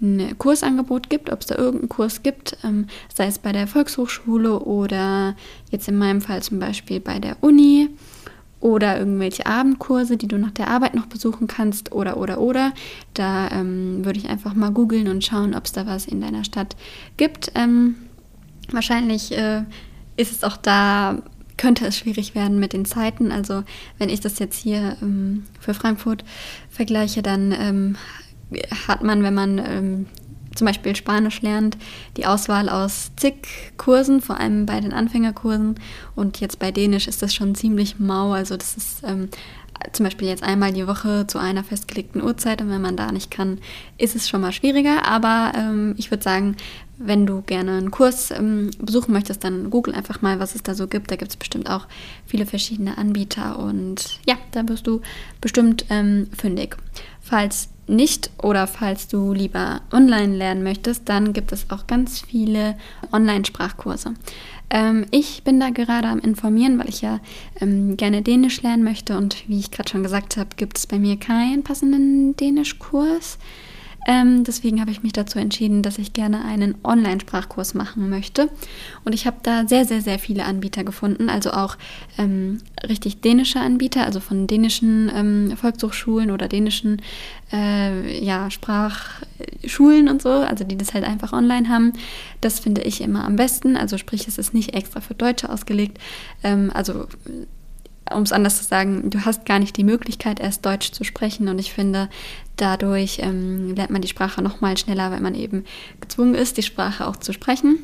ein 0.00 0.38
Kursangebot 0.38 1.10
gibt, 1.10 1.30
ob 1.30 1.40
es 1.40 1.48
da 1.48 1.56
irgendeinen 1.56 1.90
Kurs 1.90 2.22
gibt, 2.22 2.56
ähm, 2.64 2.86
sei 3.14 3.26
es 3.26 3.38
bei 3.38 3.52
der 3.52 3.66
Volkshochschule 3.66 4.60
oder 4.60 5.36
jetzt 5.70 5.86
in 5.86 5.98
meinem 5.98 6.22
Fall 6.22 6.42
zum 6.42 6.60
Beispiel 6.60 6.98
bei 6.98 7.18
der 7.18 7.36
Uni 7.42 7.90
oder 8.60 8.98
irgendwelche 8.98 9.44
Abendkurse, 9.44 10.16
die 10.16 10.28
du 10.28 10.38
nach 10.38 10.52
der 10.52 10.68
Arbeit 10.68 10.94
noch 10.94 11.08
besuchen 11.08 11.46
kannst 11.46 11.92
oder 11.92 12.16
oder 12.16 12.40
oder. 12.40 12.72
Da 13.12 13.50
ähm, 13.50 14.02
würde 14.02 14.18
ich 14.18 14.30
einfach 14.30 14.54
mal 14.54 14.70
googeln 14.70 15.08
und 15.08 15.22
schauen, 15.22 15.54
ob 15.54 15.66
es 15.66 15.72
da 15.72 15.86
was 15.86 16.06
in 16.06 16.22
deiner 16.22 16.44
Stadt 16.44 16.74
gibt. 17.18 17.52
Ähm, 17.54 17.96
wahrscheinlich 18.72 19.36
äh, 19.36 19.64
ist 20.18 20.32
es 20.32 20.44
auch 20.44 20.56
da, 20.58 21.22
könnte 21.56 21.86
es 21.86 21.96
schwierig 21.96 22.34
werden 22.34 22.58
mit 22.58 22.72
den 22.72 22.84
Zeiten. 22.84 23.32
Also 23.32 23.64
wenn 23.98 24.10
ich 24.10 24.20
das 24.20 24.38
jetzt 24.38 24.58
hier 24.58 24.96
ähm, 25.00 25.44
für 25.60 25.74
Frankfurt 25.74 26.24
vergleiche, 26.70 27.22
dann 27.22 27.52
ähm, 27.52 27.96
hat 28.86 29.02
man, 29.02 29.22
wenn 29.22 29.34
man 29.34 29.58
ähm, 29.58 30.06
zum 30.54 30.66
Beispiel 30.66 30.96
Spanisch 30.96 31.40
lernt, 31.40 31.78
die 32.16 32.26
Auswahl 32.26 32.68
aus 32.68 33.12
zig 33.16 33.34
Kursen, 33.76 34.20
vor 34.20 34.40
allem 34.40 34.66
bei 34.66 34.80
den 34.80 34.92
Anfängerkursen. 34.92 35.76
Und 36.16 36.40
jetzt 36.40 36.58
bei 36.58 36.72
Dänisch 36.72 37.06
ist 37.06 37.22
das 37.22 37.34
schon 37.34 37.54
ziemlich 37.54 37.98
mau. 38.00 38.32
Also 38.32 38.56
das 38.56 38.76
ist 38.76 39.02
ähm, 39.04 39.28
zum 39.92 40.04
Beispiel 40.04 40.28
jetzt 40.28 40.42
einmal 40.42 40.72
die 40.72 40.86
Woche 40.86 41.26
zu 41.28 41.38
einer 41.38 41.62
festgelegten 41.62 42.22
Uhrzeit. 42.22 42.60
Und 42.60 42.70
wenn 42.70 42.82
man 42.82 42.96
da 42.96 43.12
nicht 43.12 43.30
kann, 43.30 43.58
ist 43.98 44.16
es 44.16 44.28
schon 44.28 44.40
mal 44.40 44.52
schwieriger. 44.52 45.06
Aber 45.06 45.52
ähm, 45.54 45.94
ich 45.96 46.10
würde 46.10 46.24
sagen, 46.24 46.56
wenn 46.98 47.26
du 47.26 47.42
gerne 47.42 47.78
einen 47.78 47.90
Kurs 47.90 48.30
ähm, 48.30 48.70
besuchen 48.78 49.12
möchtest, 49.12 49.44
dann 49.44 49.70
google 49.70 49.94
einfach 49.94 50.20
mal, 50.20 50.40
was 50.40 50.54
es 50.54 50.62
da 50.62 50.74
so 50.74 50.86
gibt. 50.86 51.10
Da 51.10 51.16
gibt 51.16 51.30
es 51.30 51.36
bestimmt 51.36 51.70
auch 51.70 51.86
viele 52.26 52.46
verschiedene 52.46 52.98
Anbieter 52.98 53.58
und 53.58 54.20
ja, 54.26 54.36
da 54.52 54.68
wirst 54.68 54.86
du 54.86 55.00
bestimmt 55.40 55.86
ähm, 55.90 56.28
fündig. 56.36 56.76
Falls 57.20 57.68
nicht 57.86 58.30
oder 58.42 58.66
falls 58.66 59.08
du 59.08 59.32
lieber 59.32 59.80
online 59.92 60.36
lernen 60.36 60.62
möchtest, 60.62 61.08
dann 61.08 61.32
gibt 61.32 61.52
es 61.52 61.70
auch 61.70 61.86
ganz 61.86 62.20
viele 62.20 62.76
Online-Sprachkurse. 63.12 64.14
Ähm, 64.70 65.06
ich 65.10 65.42
bin 65.44 65.58
da 65.58 65.70
gerade 65.70 66.08
am 66.08 66.18
Informieren, 66.18 66.78
weil 66.78 66.88
ich 66.88 67.00
ja 67.00 67.20
ähm, 67.60 67.96
gerne 67.96 68.22
Dänisch 68.22 68.62
lernen 68.62 68.84
möchte 68.84 69.16
und 69.16 69.48
wie 69.48 69.58
ich 69.58 69.70
gerade 69.70 69.88
schon 69.88 70.02
gesagt 70.02 70.36
habe, 70.36 70.50
gibt 70.56 70.76
es 70.78 70.86
bei 70.86 70.98
mir 70.98 71.16
keinen 71.16 71.62
passenden 71.62 72.36
Dänischkurs. 72.36 73.38
Ähm, 74.08 74.42
deswegen 74.42 74.80
habe 74.80 74.90
ich 74.90 75.02
mich 75.02 75.12
dazu 75.12 75.38
entschieden, 75.38 75.82
dass 75.82 75.98
ich 75.98 76.14
gerne 76.14 76.42
einen 76.42 76.76
Online-Sprachkurs 76.82 77.74
machen 77.74 78.08
möchte. 78.08 78.48
Und 79.04 79.14
ich 79.14 79.26
habe 79.26 79.36
da 79.42 79.68
sehr, 79.68 79.84
sehr, 79.84 80.00
sehr 80.00 80.18
viele 80.18 80.46
Anbieter 80.46 80.82
gefunden, 80.82 81.28
also 81.28 81.50
auch 81.50 81.76
ähm, 82.16 82.62
richtig 82.88 83.20
dänische 83.20 83.60
Anbieter, 83.60 84.06
also 84.06 84.20
von 84.20 84.46
dänischen 84.46 85.12
ähm, 85.14 85.56
Volkshochschulen 85.58 86.30
oder 86.30 86.48
dänischen 86.48 87.02
äh, 87.52 88.24
ja, 88.24 88.50
Sprachschulen 88.50 90.08
und 90.08 90.22
so, 90.22 90.30
also 90.30 90.64
die 90.64 90.78
das 90.78 90.94
halt 90.94 91.04
einfach 91.04 91.34
online 91.34 91.68
haben. 91.68 91.92
Das 92.40 92.60
finde 92.60 92.80
ich 92.80 93.02
immer 93.02 93.26
am 93.26 93.36
besten. 93.36 93.76
Also 93.76 93.98
sprich, 93.98 94.26
es 94.26 94.38
ist 94.38 94.54
nicht 94.54 94.72
extra 94.72 95.02
für 95.02 95.14
Deutsche 95.14 95.50
ausgelegt. 95.50 95.98
Ähm, 96.42 96.70
also 96.72 97.08
um 98.10 98.22
es 98.22 98.32
anders 98.32 98.56
zu 98.56 98.64
sagen, 98.64 99.10
du 99.10 99.26
hast 99.26 99.44
gar 99.44 99.58
nicht 99.58 99.76
die 99.76 99.84
Möglichkeit, 99.84 100.40
erst 100.40 100.64
Deutsch 100.64 100.92
zu 100.92 101.04
sprechen. 101.04 101.48
Und 101.48 101.58
ich 101.58 101.74
finde, 101.74 102.08
dadurch 102.60 103.18
ähm, 103.22 103.74
lernt 103.74 103.90
man 103.90 104.02
die 104.02 104.08
Sprache 104.08 104.42
noch 104.42 104.60
mal 104.60 104.76
schneller, 104.76 105.10
weil 105.10 105.20
man 105.20 105.34
eben 105.34 105.64
gezwungen 106.00 106.34
ist, 106.34 106.56
die 106.56 106.62
Sprache 106.62 107.06
auch 107.06 107.16
zu 107.16 107.32
sprechen. 107.32 107.78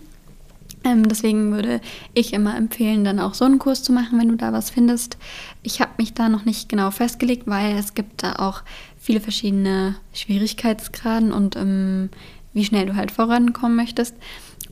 Ähm, 0.85 1.09
deswegen 1.09 1.53
würde 1.53 1.81
ich 2.13 2.35
immer 2.35 2.57
empfehlen, 2.57 3.05
dann 3.05 3.19
auch 3.19 3.35
so 3.35 3.47
einen 3.47 3.59
Kurs 3.59 3.83
zu 3.83 3.93
machen, 3.93 4.19
wenn 4.19 4.29
du 4.29 4.37
da 4.37 4.53
was 4.53 4.71
findest. 4.71 5.17
Ich 5.63 5.81
habe 5.81 5.93
mich 5.97 6.13
da 6.13 6.29
noch 6.29 6.45
nicht 6.45 6.69
genau 6.69 6.91
festgelegt, 6.91 7.47
weil 7.47 7.77
es 7.77 7.95
gibt 7.95 8.23
da 8.23 8.35
auch 8.35 8.63
viele 9.01 9.21
verschiedene 9.21 9.97
Schwierigkeitsgraden 10.13 11.33
und 11.33 11.57
ähm, 11.57 12.11
wie 12.53 12.65
schnell 12.65 12.87
du 12.87 12.97
halt 12.97 13.11
vorankommen 13.11 13.77
möchtest. 13.77 14.15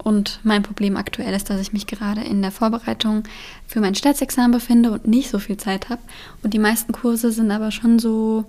Und 0.02 0.40
mein 0.42 0.62
Problem 0.62 0.96
aktuell 0.96 1.34
ist, 1.34 1.48
dass 1.48 1.60
ich 1.60 1.72
mich 1.72 1.86
gerade 1.86 2.22
in 2.22 2.42
der 2.42 2.50
Vorbereitung 2.50 3.24
für 3.66 3.80
mein 3.80 3.94
Staatsexamen 3.94 4.52
befinde 4.52 4.90
und 4.90 5.06
nicht 5.06 5.30
so 5.30 5.38
viel 5.38 5.56
Zeit 5.56 5.88
habe. 5.88 6.00
Und 6.42 6.54
die 6.54 6.58
meisten 6.58 6.92
Kurse 6.92 7.30
sind 7.30 7.50
aber 7.50 7.70
schon 7.70 7.98
so 7.98 8.44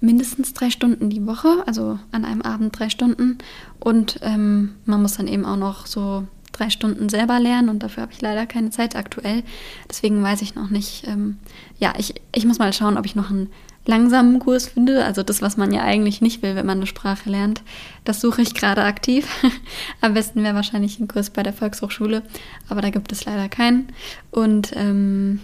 mindestens 0.00 0.54
drei 0.54 0.70
Stunden 0.70 1.10
die 1.10 1.26
Woche, 1.26 1.62
also 1.66 1.98
an 2.12 2.24
einem 2.24 2.42
Abend 2.42 2.78
drei 2.78 2.88
Stunden. 2.88 3.38
Und 3.80 4.20
ähm, 4.22 4.74
man 4.84 5.02
muss 5.02 5.16
dann 5.16 5.28
eben 5.28 5.44
auch 5.44 5.56
noch 5.56 5.86
so 5.86 6.26
drei 6.52 6.70
Stunden 6.70 7.08
selber 7.08 7.38
lernen 7.38 7.68
und 7.68 7.82
dafür 7.82 8.02
habe 8.02 8.12
ich 8.12 8.20
leider 8.20 8.46
keine 8.46 8.70
Zeit 8.70 8.96
aktuell. 8.96 9.42
Deswegen 9.88 10.22
weiß 10.22 10.42
ich 10.42 10.54
noch 10.54 10.70
nicht. 10.70 11.06
Ähm, 11.06 11.38
ja, 11.78 11.94
ich, 11.98 12.14
ich 12.34 12.46
muss 12.46 12.58
mal 12.58 12.72
schauen, 12.72 12.96
ob 12.96 13.06
ich 13.06 13.14
noch 13.14 13.30
einen 13.30 13.48
langsamen 13.86 14.38
Kurs 14.38 14.66
finde, 14.66 15.04
also 15.04 15.22
das, 15.22 15.40
was 15.40 15.56
man 15.56 15.72
ja 15.72 15.82
eigentlich 15.82 16.20
nicht 16.20 16.42
will, 16.42 16.54
wenn 16.54 16.66
man 16.66 16.78
eine 16.78 16.86
Sprache 16.86 17.30
lernt, 17.30 17.62
das 18.04 18.20
suche 18.20 18.42
ich 18.42 18.54
gerade 18.54 18.84
aktiv. 18.84 19.26
Am 20.02 20.14
besten 20.14 20.42
wäre 20.42 20.54
wahrscheinlich 20.54 21.00
ein 21.00 21.08
Kurs 21.08 21.30
bei 21.30 21.42
der 21.42 21.54
Volkshochschule, 21.54 22.22
aber 22.68 22.82
da 22.82 22.90
gibt 22.90 23.12
es 23.12 23.24
leider 23.24 23.48
keinen. 23.48 23.88
Und 24.30 24.72
ähm, 24.76 25.40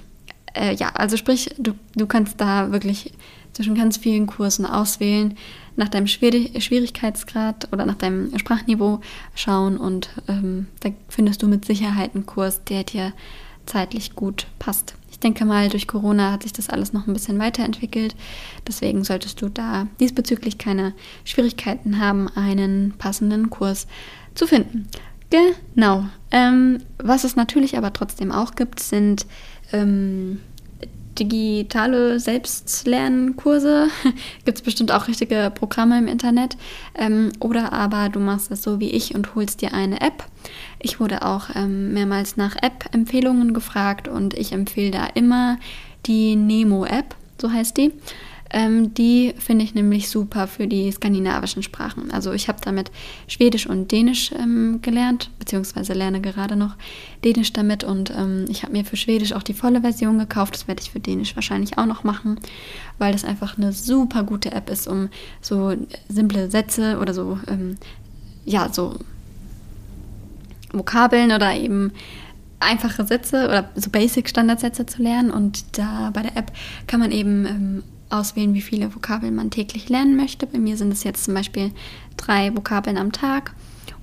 äh, 0.55 0.75
ja, 0.75 0.91
also 0.95 1.17
sprich, 1.17 1.55
du, 1.59 1.73
du 1.97 2.07
kannst 2.07 2.39
da 2.39 2.71
wirklich 2.71 3.15
zwischen 3.55 3.75
ganz 3.75 3.97
vielen 3.97 4.27
Kursen 4.27 4.67
auswählen, 4.67 5.37
nach 5.77 5.89
deinem 5.89 6.07
Schwierigkeitsgrad 6.07 7.73
oder 7.73 7.87
nach 7.87 7.97
deinem 7.97 8.39
Sprachniveau 8.39 9.01
schauen 9.35 9.79
und 9.79 10.11
ähm, 10.29 10.67
da 10.81 10.91
findest 11.09 11.43
du 11.43 11.49
mit 11.49 11.65
Sicherheit 11.65 12.15
einen 12.15 12.27
Kurs, 12.27 12.63
der 12.65 12.85
dir 12.85 13.13
zeitlich 13.67 14.15
gut 14.15 14.47
passt 14.59 14.95
denke 15.25 15.45
mal, 15.47 15.69
durch 15.71 15.89
Corona 15.89 16.31
hat 16.31 16.43
sich 16.45 16.53
das 16.53 16.69
alles 16.69 16.93
noch 16.93 17.07
ein 17.07 17.13
bisschen 17.15 17.39
weiterentwickelt. 17.39 18.15
Deswegen 18.69 19.03
solltest 19.03 19.41
du 19.43 19.49
da 19.49 19.89
diesbezüglich 19.99 20.59
keine 20.59 20.93
Schwierigkeiten 21.25 21.99
haben, 21.99 22.29
einen 22.29 22.95
passenden 22.99 23.51
Kurs 23.51 23.89
zu 24.35 24.47
finden. 24.47 24.89
Genau. 25.31 26.05
Ähm, 26.31 26.79
was 26.99 27.25
es 27.25 27.35
natürlich 27.35 27.77
aber 27.77 27.93
trotzdem 27.93 28.31
auch 28.31 28.55
gibt, 28.55 28.79
sind 28.79 29.27
ähm, 29.73 30.41
digitale 31.19 32.21
Selbstlernkurse. 32.21 33.89
Gibt 34.45 34.59
es 34.59 34.65
bestimmt 34.65 34.93
auch 34.93 35.09
richtige 35.09 35.53
Programme 35.55 35.99
im 35.99 36.07
Internet. 36.07 36.57
Ähm, 36.95 37.33
oder 37.41 37.73
aber 37.73 38.09
du 38.09 38.21
machst 38.21 38.51
es 38.51 38.63
so 38.63 38.81
wie 38.81 38.91
ich 38.91 39.15
und 39.15 39.35
holst 39.35 39.63
dir 39.63 39.73
eine 39.73 40.01
App. 40.01 40.25
Ich 40.79 41.01
wurde 41.01 41.25
auch 41.25 41.49
ähm, 41.55 41.93
mehrmals 41.93 42.37
nach 42.37 42.57
App-Empfehlungen 42.61 43.55
gefragt 43.55 44.09
und 44.09 44.35
ich 44.35 44.53
empfehle 44.53 44.91
da 44.91 45.07
immer 45.15 45.59
die 46.07 46.37
Nemo-App, 46.37 47.15
so 47.41 47.51
heißt 47.51 47.77
die. 47.77 47.93
Ähm, 48.51 48.95
die 48.95 49.35
finde 49.39 49.65
ich 49.65 49.75
nämlich 49.75 50.09
super 50.09 50.47
für 50.47 50.67
die 50.67 50.91
skandinavischen 50.93 51.63
Sprachen. 51.63 52.11
Also 52.11 52.33
ich 52.33 52.49
habe 52.49 52.59
damit 52.63 52.91
Schwedisch 53.27 53.67
und 53.67 53.91
Dänisch 53.91 54.33
ähm, 54.33 54.81
gelernt, 54.83 55.31
beziehungsweise 55.39 55.93
lerne 55.95 56.21
gerade 56.21 56.55
noch 56.55 56.77
Dänisch 57.25 57.53
damit 57.53 57.85
und 57.85 58.11
ähm, 58.11 58.45
ich 58.49 58.63
habe 58.63 58.73
mir 58.73 58.85
für 58.85 58.97
Schwedisch 58.97 59.33
auch 59.33 59.43
die 59.43 59.55
volle 59.55 59.81
Version 59.81 60.19
gekauft. 60.19 60.55
Das 60.55 60.69
werde 60.69 60.83
ich 60.83 60.91
für 60.91 61.01
Dänisch 61.01 61.35
wahrscheinlich 61.37 61.79
auch 61.79 61.87
noch 61.87 62.05
machen, 62.05 62.39
weil 62.99 63.13
das 63.13 63.25
einfach 63.25 63.57
eine 63.57 63.73
super 63.73 64.23
gute 64.23 64.53
App 64.53 64.71
ist, 64.71 64.87
um 64.87 65.09
so 65.41 65.75
simple 66.09 66.51
Sätze 66.51 66.99
oder 66.99 67.15
so, 67.15 67.39
ähm, 67.49 67.77
ja, 68.45 68.69
so 68.71 68.99
Vokabeln 70.73 71.33
oder 71.33 71.55
eben 71.55 71.93
einfache 72.61 73.05
Sätze 73.05 73.47
oder 73.47 73.71
so 73.75 73.91
Basic-Standardsätze 73.91 74.87
zu 74.87 75.03
lernen. 75.03 75.31
Und 75.31 75.79
da 75.79 76.11
bei 76.13 76.23
der 76.23 76.37
App 76.37 76.53
kann 76.87 77.01
man 77.01 77.13
eben 77.13 77.47
ähm, 77.47 77.83
auswählen, 78.15 78.55
wie 78.55 78.61
viele 78.61 78.95
Vokabeln 78.95 79.35
man 79.35 79.51
täglich 79.51 79.89
lernen 79.89 80.17
möchte. 80.17 80.47
Bei 80.47 80.59
mir 80.59 80.77
sind 80.77 80.93
es 80.93 81.05
jetzt 81.05 81.25
zum 81.25 81.35
Beispiel 81.35 81.73
drei 82.17 82.55
Vokabeln 82.55 82.97
am 82.97 83.13
Tag 83.13 83.55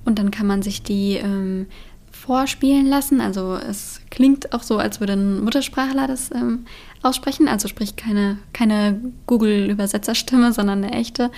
und 0.04 0.18
dann 0.18 0.30
kann 0.30 0.46
man 0.46 0.62
sich 0.62 0.82
die 0.82 1.14
ähm, 1.14 1.66
vorspielen 2.10 2.86
lassen. 2.86 3.20
Also 3.20 3.56
es 3.56 4.00
klingt 4.10 4.52
auch 4.52 4.62
so, 4.62 4.78
als 4.78 5.00
würde 5.00 5.14
ein 5.14 5.42
Muttersprachler 5.42 6.06
das 6.06 6.30
ähm, 6.30 6.66
aussprechen. 7.02 7.48
Also 7.48 7.68
sprich 7.68 7.96
keine, 7.96 8.38
keine 8.52 9.00
Google-Übersetzerstimme, 9.26 10.52
sondern 10.52 10.84
eine 10.84 10.92
echte. 10.92 11.30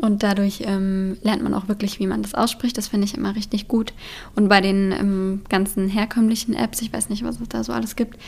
Und 0.00 0.22
dadurch 0.22 0.62
ähm, 0.64 1.18
lernt 1.22 1.42
man 1.42 1.54
auch 1.54 1.68
wirklich, 1.68 2.00
wie 2.00 2.06
man 2.06 2.22
das 2.22 2.34
ausspricht. 2.34 2.76
Das 2.78 2.88
finde 2.88 3.06
ich 3.06 3.16
immer 3.16 3.36
richtig 3.36 3.68
gut. 3.68 3.92
Und 4.34 4.48
bei 4.48 4.60
den 4.60 4.92
ähm, 4.92 5.42
ganzen 5.48 5.88
herkömmlichen 5.88 6.54
Apps, 6.54 6.82
ich 6.82 6.92
weiß 6.92 7.10
nicht, 7.10 7.22
was 7.22 7.40
es 7.40 7.48
da 7.48 7.62
so 7.62 7.72
alles 7.72 7.94
gibt, 7.94 8.18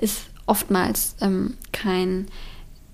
ist 0.00 0.30
oftmals 0.46 1.16
ähm, 1.20 1.54
kein 1.72 2.26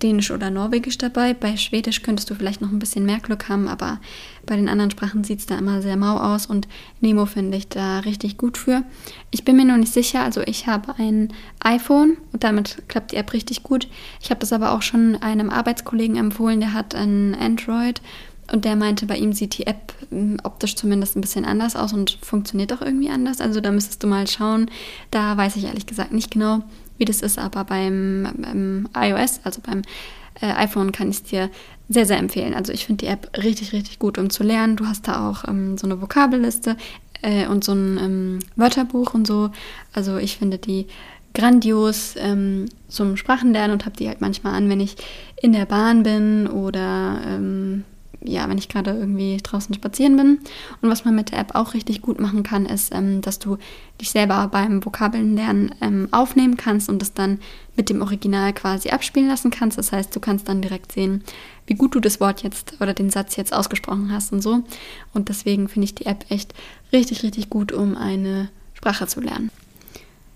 Dänisch 0.02 0.31
oder 0.31 0.50
Norwegisch 0.50 0.99
dabei. 0.99 1.35
Bei 1.35 1.57
Schwedisch 1.57 2.02
könntest 2.02 2.31
du 2.31 2.35
vielleicht 2.35 2.61
noch 2.61 2.71
ein 2.71 2.78
bisschen 2.78 3.05
mehr 3.05 3.19
Glück 3.19 3.49
haben, 3.49 3.69
aber 3.69 4.00
bei 4.47 4.57
den 4.57 4.69
anderen 4.69 4.90
Sprachen 4.90 5.25
sieht 5.25 5.40
es 5.40 5.47
da 5.47 5.59
immer 5.59 5.83
sehr 5.83 5.97
mau 5.97 6.17
aus 6.17 6.47
und 6.47 6.69
Nemo 7.00 7.26
finde 7.26 7.59
ich 7.59 7.69
da 7.69 8.00
richtig 8.00 8.37
gut 8.37 8.59
für. 8.59 8.85
Ich 9.31 9.45
bin 9.45 9.57
mir 9.57 9.64
noch 9.64 9.76
nicht 9.76 9.93
sicher, 9.93 10.23
also 10.23 10.40
ich 10.43 10.67
habe 10.67 10.95
ein 10.99 11.33
iPhone 11.61 12.17
und 12.33 12.45
damit 12.45 12.83
klappt 12.88 13.12
die 13.12 13.17
App 13.17 13.33
richtig 13.33 13.62
gut. 13.62 13.88
Ich 14.23 14.31
habe 14.31 14.40
das 14.40 14.52
aber 14.52 14.73
auch 14.73 14.83
schon 14.83 15.17
einem 15.17 15.50
Arbeitskollegen 15.50 16.17
empfohlen, 16.17 16.61
der 16.61 16.73
hat 16.73 16.95
ein 16.95 17.35
Android 17.35 18.00
und 18.50 18.64
der 18.64 18.76
meinte, 18.76 19.07
bei 19.07 19.17
ihm 19.17 19.33
sieht 19.33 19.59
die 19.59 19.67
App 19.67 19.93
hm, 20.11 20.38
optisch 20.43 20.75
zumindest 20.76 21.17
ein 21.17 21.21
bisschen 21.21 21.45
anders 21.45 21.76
aus 21.76 21.93
und 21.93 22.19
funktioniert 22.23 22.73
auch 22.73 22.81
irgendwie 22.81 23.11
anders. 23.11 23.40
Also 23.40 23.61
da 23.61 23.71
müsstest 23.71 24.02
du 24.02 24.07
mal 24.07 24.26
schauen. 24.26 24.71
Da 25.11 25.37
weiß 25.37 25.57
ich 25.57 25.64
ehrlich 25.64 25.87
gesagt 25.87 26.12
nicht 26.12 26.31
genau, 26.31 26.62
wie 26.99 27.05
das 27.05 27.23
ist, 27.23 27.38
aber 27.38 27.64
beim, 27.64 28.28
beim 28.37 28.88
iOS, 28.95 29.40
also 29.45 29.61
beim 29.61 29.83
äh, 30.40 30.52
iPhone, 30.52 30.93
kann 30.93 31.11
ich 31.11 31.17
es 31.17 31.23
dir 31.25 31.50
sehr, 31.88 32.07
sehr 32.07 32.19
empfehlen. 32.19 32.55
Also 32.55 32.73
ich 32.73 32.87
finde 32.87 33.07
die 33.07 33.11
App 33.11 33.31
richtig, 33.37 33.73
richtig 33.73 33.99
gut, 33.99 34.19
um 34.19 34.31
zu 34.31 34.43
lernen. 34.43 34.76
Du 34.76 34.87
hast 34.87 35.09
da 35.09 35.28
auch 35.28 35.49
ähm, 35.49 35.78
so 35.78 35.87
eine 35.87 36.00
Vokabelliste 36.00 36.76
äh, 37.23 37.47
und 37.47 37.64
so 37.64 37.73
ein 37.73 37.99
ähm, 37.99 38.38
Wörterbuch 38.57 39.14
und 39.14 39.26
so. 39.26 39.50
Also 39.93 40.19
ich 40.19 40.37
finde 40.37 40.59
die 40.59 40.87
grandios 41.35 42.14
ähm, 42.19 42.67
zum 42.88 43.17
Sprachenlernen 43.17 43.73
und 43.73 43.87
habe 43.87 43.97
die 43.97 44.09
halt 44.09 44.21
manchmal 44.21 44.55
an, 44.55 44.69
wenn 44.69 44.81
ich 44.81 44.97
in 45.40 45.52
der 45.52 45.67
Bahn 45.67 46.02
bin 46.02 46.47
oder 46.47 47.21
ähm, 47.26 47.85
ja, 48.21 48.49
wenn 48.49 48.59
ich 48.59 48.69
gerade 48.69 48.91
irgendwie 48.91 49.37
draußen 49.43 49.75
spazieren 49.75 50.17
bin. 50.17 50.39
Und 50.83 50.91
was 50.91 51.05
man 51.05 51.15
mit 51.15 51.31
der 51.31 51.39
App 51.39 51.55
auch 51.55 51.75
richtig 51.75 52.03
gut 52.03 52.21
machen 52.21 52.43
kann, 52.43 52.67
ist, 52.67 52.93
ähm, 52.95 53.21
dass 53.21 53.39
du 53.39 53.59
dich 54.01 54.11
selber 54.11 54.49
beim 54.49 54.85
Vokabelnlernen 54.85 55.75
ähm, 55.81 56.09
aufnehmen 56.11 56.57
kannst 56.57 56.89
und 56.89 57.01
das 57.01 57.15
dann 57.15 57.39
mit 57.77 57.91
dem 57.91 58.03
Original 58.03 58.53
quasi 58.53 58.91
abspielen 58.91 59.29
lassen 59.29 59.51
kannst. 59.51 59.79
Das 59.79 59.93
heißt, 59.93 60.15
du 60.15 60.21
kannst 60.21 60.49
dann 60.49 60.63
direkt 60.63 60.93
sehen, 60.93 61.23
wie 61.67 61.75
gut 61.75 61.95
du 61.95 62.01
das 62.01 62.21
Wort 62.21 62.43
jetzt 62.43 62.81
oder 62.81 62.95
den 62.95 63.11
Satz 63.11 63.37
jetzt 63.37 63.53
ausgesprochen 63.53 64.11
hast 64.13 64.33
und 64.33 64.43
so. 64.43 64.63
Und 65.15 65.29
deswegen 65.29 65.69
finde 65.69 65.85
ich 65.85 65.95
die 65.95 66.07
App 66.07 66.25
echt 66.29 66.55
richtig, 66.93 67.23
richtig 67.23 67.51
gut, 67.51 67.73
um 67.73 67.97
eine 67.97 68.49
Sprache 68.75 69.07
zu 69.07 69.21
lernen. 69.21 69.51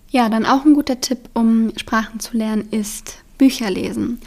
Ja, 0.09 0.29
dann 0.29 0.45
auch 0.45 0.63
ein 0.63 0.75
guter 0.75 1.01
Tipp, 1.01 1.29
um 1.33 1.71
Sprachen 1.75 2.19
zu 2.19 2.37
lernen, 2.37 2.69
ist 2.69 3.23
Bücher 3.39 3.71
lesen. 3.71 4.21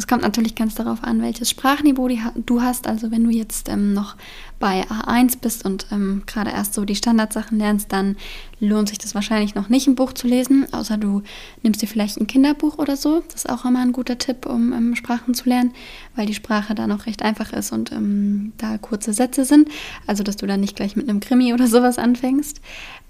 Das 0.00 0.06
kommt 0.06 0.22
natürlich 0.22 0.54
ganz 0.54 0.74
darauf 0.76 1.04
an, 1.04 1.20
welches 1.20 1.50
Sprachniveau 1.50 2.08
du 2.34 2.62
hast. 2.62 2.86
Also 2.86 3.10
wenn 3.10 3.22
du 3.22 3.28
jetzt 3.28 3.68
ähm, 3.68 3.92
noch 3.92 4.16
bei 4.58 4.84
A1 4.84 5.40
bist 5.42 5.66
und 5.66 5.88
ähm, 5.92 6.22
gerade 6.24 6.52
erst 6.52 6.72
so 6.72 6.86
die 6.86 6.96
Standardsachen 6.96 7.58
lernst, 7.58 7.92
dann 7.92 8.16
lohnt 8.60 8.88
sich 8.88 8.96
das 8.96 9.14
wahrscheinlich 9.14 9.54
noch 9.54 9.68
nicht, 9.68 9.88
ein 9.88 9.96
Buch 9.96 10.14
zu 10.14 10.26
lesen, 10.26 10.66
außer 10.72 10.96
du 10.96 11.20
nimmst 11.62 11.82
dir 11.82 11.86
vielleicht 11.86 12.18
ein 12.18 12.26
Kinderbuch 12.26 12.78
oder 12.78 12.96
so. 12.96 13.22
Das 13.26 13.44
ist 13.44 13.50
auch 13.50 13.66
immer 13.66 13.80
ein 13.80 13.92
guter 13.92 14.16
Tipp, 14.16 14.46
um 14.46 14.72
ähm, 14.72 14.96
Sprachen 14.96 15.34
zu 15.34 15.46
lernen, 15.46 15.74
weil 16.16 16.24
die 16.24 16.32
Sprache 16.32 16.74
da 16.74 16.86
noch 16.86 17.04
recht 17.04 17.20
einfach 17.20 17.52
ist 17.52 17.70
und 17.70 17.92
ähm, 17.92 18.54
da 18.56 18.78
kurze 18.78 19.12
Sätze 19.12 19.44
sind. 19.44 19.68
Also 20.06 20.22
dass 20.22 20.38
du 20.38 20.46
dann 20.46 20.60
nicht 20.60 20.76
gleich 20.76 20.96
mit 20.96 21.10
einem 21.10 21.20
Krimi 21.20 21.52
oder 21.52 21.66
sowas 21.66 21.98
anfängst. 21.98 22.62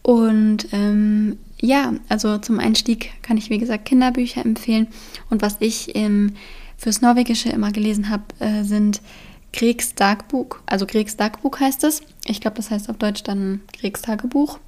Und 0.02 0.66
ähm, 0.72 1.38
ja, 1.60 1.92
also 2.08 2.38
zum 2.38 2.58
Einstieg 2.58 3.12
kann 3.22 3.36
ich, 3.36 3.48
wie 3.48 3.58
gesagt, 3.58 3.84
Kinderbücher 3.84 4.44
empfehlen. 4.44 4.88
Und 5.28 5.42
was 5.42 5.56
ich 5.60 5.94
im, 5.94 6.32
fürs 6.80 7.02
Norwegische 7.02 7.50
immer 7.50 7.72
gelesen 7.72 8.08
habe, 8.08 8.24
äh, 8.38 8.64
sind 8.64 9.02
Kriegstagebuch. 9.52 10.56
Also 10.64 10.86
Kriegstagebuch 10.86 11.60
heißt 11.60 11.84
es. 11.84 12.02
Ich 12.24 12.40
glaube, 12.40 12.56
das 12.56 12.70
heißt 12.70 12.88
auf 12.88 12.96
Deutsch 12.96 13.22
dann 13.22 13.60
Kriegstagebuch. 13.78 14.58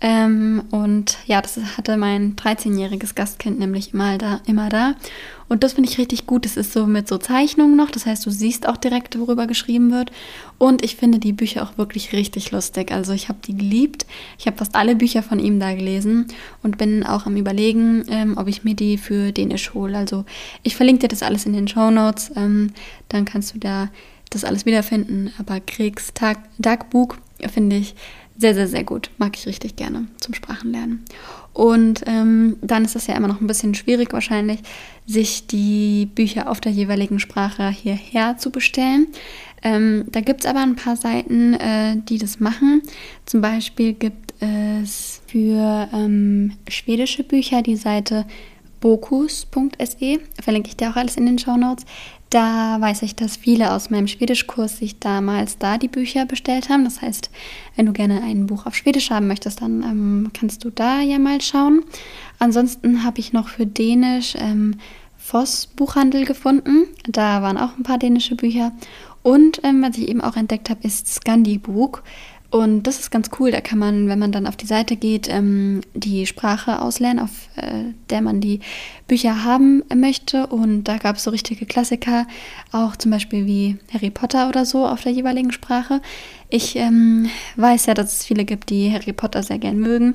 Ähm, 0.00 0.62
und 0.70 1.18
ja, 1.26 1.42
das 1.42 1.58
hatte 1.76 1.96
mein 1.96 2.36
13-jähriges 2.36 3.16
Gastkind 3.16 3.58
nämlich 3.58 3.94
immer 3.94 4.16
da, 4.16 4.40
immer 4.46 4.68
da. 4.68 4.94
Und 5.48 5.64
das 5.64 5.72
finde 5.72 5.90
ich 5.90 5.98
richtig 5.98 6.26
gut. 6.26 6.44
Das 6.44 6.56
ist 6.56 6.72
so 6.72 6.86
mit 6.86 7.08
so 7.08 7.18
Zeichnungen 7.18 7.76
noch. 7.76 7.90
Das 7.90 8.06
heißt, 8.06 8.24
du 8.24 8.30
siehst 8.30 8.68
auch 8.68 8.76
direkt, 8.76 9.18
worüber 9.18 9.46
geschrieben 9.46 9.90
wird. 9.90 10.12
Und 10.58 10.84
ich 10.84 10.96
finde 10.96 11.18
die 11.18 11.32
Bücher 11.32 11.62
auch 11.64 11.78
wirklich 11.78 12.12
richtig 12.12 12.52
lustig. 12.52 12.92
Also 12.92 13.12
ich 13.12 13.28
habe 13.28 13.38
die 13.44 13.56
geliebt. 13.56 14.06
Ich 14.38 14.46
habe 14.46 14.56
fast 14.56 14.76
alle 14.76 14.94
Bücher 14.94 15.22
von 15.22 15.40
ihm 15.40 15.58
da 15.58 15.74
gelesen 15.74 16.26
und 16.62 16.78
bin 16.78 17.02
auch 17.02 17.26
am 17.26 17.36
überlegen, 17.36 18.04
ähm, 18.08 18.36
ob 18.36 18.46
ich 18.46 18.62
mir 18.62 18.74
die 18.74 18.98
für 18.98 19.32
Dänisch 19.32 19.74
hole. 19.74 19.96
Also 19.96 20.24
ich 20.62 20.76
verlinke 20.76 21.02
dir 21.02 21.08
das 21.08 21.22
alles 21.22 21.46
in 21.46 21.54
den 21.54 21.66
Show 21.66 21.90
Notes. 21.90 22.30
Ähm, 22.36 22.72
dann 23.08 23.24
kannst 23.24 23.54
du 23.54 23.58
da 23.58 23.88
das 24.30 24.44
alles 24.44 24.64
wiederfinden. 24.64 25.32
Aber 25.38 25.58
Kriegstag 25.60 26.38
Dagbuch 26.58 27.16
finde 27.52 27.76
ich 27.76 27.94
sehr, 28.38 28.54
sehr, 28.54 28.68
sehr 28.68 28.84
gut. 28.84 29.10
Mag 29.18 29.36
ich 29.36 29.46
richtig 29.46 29.74
gerne 29.74 30.06
zum 30.20 30.32
Sprachenlernen. 30.32 31.04
Und 31.52 32.04
ähm, 32.06 32.56
dann 32.60 32.84
ist 32.84 32.94
es 32.94 33.08
ja 33.08 33.16
immer 33.16 33.26
noch 33.26 33.40
ein 33.40 33.48
bisschen 33.48 33.74
schwierig 33.74 34.12
wahrscheinlich, 34.12 34.60
sich 35.06 35.48
die 35.48 36.06
Bücher 36.06 36.48
auf 36.48 36.60
der 36.60 36.70
jeweiligen 36.70 37.18
Sprache 37.18 37.68
hierher 37.68 38.38
zu 38.38 38.52
bestellen. 38.52 39.08
Ähm, 39.64 40.04
da 40.12 40.20
gibt 40.20 40.44
es 40.44 40.46
aber 40.46 40.60
ein 40.60 40.76
paar 40.76 40.94
Seiten, 40.94 41.54
äh, 41.54 41.96
die 41.96 42.18
das 42.18 42.38
machen. 42.38 42.82
Zum 43.26 43.40
Beispiel 43.40 43.92
gibt 43.92 44.34
es 44.38 45.20
für 45.26 45.88
ähm, 45.92 46.52
schwedische 46.68 47.24
Bücher 47.24 47.62
die 47.62 47.74
Seite 47.74 48.24
bokus.se. 48.78 50.20
Verlinke 50.40 50.68
ich 50.68 50.76
dir 50.76 50.90
auch 50.90 50.96
alles 50.96 51.16
in 51.16 51.26
den 51.26 51.40
Show 51.40 51.56
Notes. 51.56 51.84
Da 52.30 52.78
weiß 52.80 53.02
ich, 53.02 53.16
dass 53.16 53.38
viele 53.38 53.72
aus 53.72 53.88
meinem 53.88 54.06
Schwedischkurs 54.06 54.78
sich 54.78 54.98
damals 54.98 55.56
da 55.58 55.78
die 55.78 55.88
Bücher 55.88 56.26
bestellt 56.26 56.68
haben. 56.68 56.84
Das 56.84 57.00
heißt, 57.00 57.30
wenn 57.76 57.86
du 57.86 57.92
gerne 57.92 58.22
ein 58.22 58.46
Buch 58.46 58.66
auf 58.66 58.74
Schwedisch 58.74 59.10
haben 59.10 59.28
möchtest, 59.28 59.62
dann 59.62 59.82
ähm, 59.82 60.30
kannst 60.34 60.64
du 60.64 60.70
da 60.70 61.00
ja 61.00 61.18
mal 61.18 61.40
schauen. 61.40 61.84
Ansonsten 62.38 63.02
habe 63.02 63.20
ich 63.20 63.32
noch 63.32 63.48
für 63.48 63.66
Dänisch 63.66 64.34
ähm, 64.38 64.76
Voss 65.16 65.66
Buchhandel 65.66 66.24
gefunden. 66.24 66.86
Da 67.06 67.42
waren 67.42 67.58
auch 67.58 67.76
ein 67.76 67.82
paar 67.82 67.98
dänische 67.98 68.34
Bücher. 68.34 68.72
Und 69.22 69.60
ähm, 69.64 69.82
was 69.82 69.98
ich 69.98 70.08
eben 70.08 70.20
auch 70.20 70.36
entdeckt 70.36 70.70
habe, 70.70 70.86
ist 70.86 71.08
Scandibook. 71.08 72.02
Und 72.50 72.84
das 72.84 72.98
ist 72.98 73.10
ganz 73.10 73.28
cool. 73.38 73.50
Da 73.50 73.60
kann 73.60 73.78
man, 73.78 74.08
wenn 74.08 74.18
man 74.18 74.32
dann 74.32 74.46
auf 74.46 74.56
die 74.56 74.66
Seite 74.66 74.96
geht, 74.96 75.28
ähm, 75.28 75.82
die 75.92 76.24
Sprache 76.24 76.80
auslernen, 76.80 77.18
auf 77.18 77.48
äh, 77.56 77.92
der 78.08 78.22
man 78.22 78.40
die 78.40 78.60
Bücher 79.06 79.44
haben 79.44 79.82
möchte. 79.94 80.46
Und 80.46 80.84
da 80.84 80.96
gab 80.96 81.16
es 81.16 81.24
so 81.24 81.30
richtige 81.30 81.66
Klassiker, 81.66 82.26
auch 82.72 82.96
zum 82.96 83.10
Beispiel 83.10 83.44
wie 83.44 83.76
Harry 83.92 84.08
Potter 84.08 84.48
oder 84.48 84.64
so 84.64 84.86
auf 84.86 85.02
der 85.02 85.12
jeweiligen 85.12 85.52
Sprache. 85.52 86.00
Ich 86.50 86.76
ähm, 86.76 87.28
weiß 87.56 87.86
ja, 87.86 87.94
dass 87.94 88.20
es 88.20 88.24
viele 88.24 88.44
gibt, 88.44 88.70
die 88.70 88.90
Harry 88.92 89.12
Potter 89.12 89.42
sehr 89.42 89.58
gern 89.58 89.78
mögen. 89.78 90.14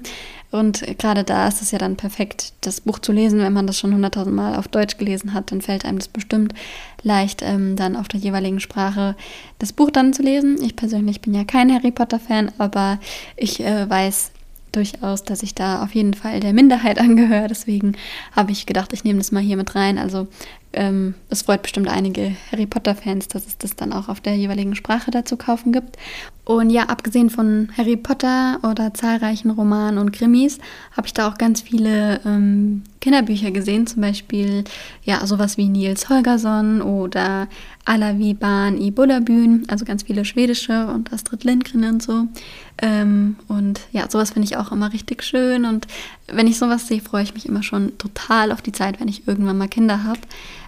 Und 0.50 0.84
gerade 1.00 1.24
da 1.24 1.48
ist 1.48 1.62
es 1.62 1.72
ja 1.72 1.80
dann 1.80 1.96
perfekt, 1.96 2.54
das 2.62 2.82
Buch 2.82 3.00
zu 3.00 3.12
lesen. 3.12 3.40
Wenn 3.40 3.54
man 3.54 3.68
das 3.68 3.80
schon 3.80 3.94
hunderttausend 3.94 4.36
Mal 4.36 4.56
auf 4.56 4.68
Deutsch 4.68 4.98
gelesen 4.98 5.34
hat, 5.34 5.52
dann 5.52 5.62
fällt 5.62 5.86
einem 5.86 5.98
das 5.98 6.08
bestimmt 6.08 6.54
leicht, 7.02 7.42
ähm, 7.44 7.76
dann 7.76 7.96
auf 7.96 8.08
der 8.08 8.20
jeweiligen 8.20 8.60
Sprache 8.60 9.16
das 9.60 9.74
Buch 9.74 9.92
dann 9.92 10.14
zu 10.14 10.22
lesen. 10.22 10.62
Ich 10.62 10.76
persönlich 10.76 11.22
bin 11.22 11.34
ja 11.34 11.44
kein 11.44 11.72
Harry 11.74 11.92
Potter-Fan, 11.92 12.52
aber 12.58 13.00
ich 13.36 13.60
äh, 13.60 13.90
weiß 13.90 14.32
durchaus, 14.72 15.24
dass 15.24 15.44
ich 15.44 15.56
da 15.56 15.84
auf 15.84 15.96
jeden 15.96 16.14
Fall 16.14 16.40
der 16.40 16.54
Minderheit 16.54 17.00
angehöre. 17.00 17.48
Deswegen 17.48 17.96
habe 18.36 18.52
ich 18.52 18.66
gedacht, 18.66 18.94
ich 18.94 19.04
nehme 19.04 19.20
das 19.20 19.32
mal 19.32 19.44
hier 19.44 19.58
mit 19.58 19.76
rein. 19.76 19.98
Also 19.98 20.28
ähm, 20.74 21.16
es 21.30 21.44
freut 21.44 21.62
bestimmt 21.62 21.88
einige 21.88 22.36
Harry 22.52 22.66
Potter-Fans, 22.66 23.28
dass 23.28 23.48
es 23.48 23.58
das 23.58 23.76
dann 23.76 23.94
auch 23.94 24.10
auf 24.10 24.22
der 24.22 24.36
jeweiligen 24.36 24.76
Sprache 24.76 25.12
dazu 25.12 25.38
kaufen 25.38 25.72
gibt. 25.72 25.98
Und 26.46 26.72
ja, 26.72 26.84
abgesehen 26.84 27.30
von 27.30 27.70
Harry 27.78 27.96
Potter 27.96 28.60
oder 28.70 28.94
zahlreichen 28.94 29.50
Romanen 29.50 29.98
und 29.98 30.12
Krimis, 30.12 30.58
habe 30.92 31.08
ich 31.08 31.14
da 31.14 31.30
auch 31.30 31.38
ganz 31.38 31.62
viele 31.62 32.20
ähm, 32.26 32.84
Kinderbücher 33.00 33.52
gesehen. 33.52 33.88
Zum 33.88 34.02
Beispiel 34.02 34.66
ja 35.04 35.26
sowas 35.26 35.56
wie 35.56 35.70
Nils 35.70 36.10
Holgersson 36.10 36.82
oder 36.82 37.48
Alavi 37.86 38.34
Ban 38.34 38.78
i 38.78 38.92
Bullabün, 38.92 39.66
also 39.70 39.86
ganz 39.86 40.04
viele 40.04 40.26
schwedische 40.26 40.88
und 40.88 41.14
Astrid 41.14 41.46
Lindgren 41.46 41.86
und 41.86 42.04
so. 42.04 42.28
Ähm, 42.82 43.38
und 43.48 43.80
ja, 43.94 44.10
sowas 44.10 44.32
finde 44.32 44.48
ich 44.48 44.58
auch 44.58 44.74
immer 44.74 44.92
richtig 44.92 45.24
schön. 45.24 45.64
Und 45.64 45.88
wenn 46.28 46.48
ich 46.48 46.58
sowas 46.58 46.88
sehe, 46.90 47.00
freue 47.00 47.24
ich 47.24 47.34
mich 47.34 47.46
immer 47.46 47.64
schon 47.64 47.98
total 48.00 48.52
auf 48.52 48.62
die 48.62 48.74
Zeit, 48.74 49.00
wenn 49.00 49.08
ich 49.08 49.30
irgendwann 49.30 49.58
mal 49.58 49.70
Kinder 49.70 50.04
habe 50.04 50.20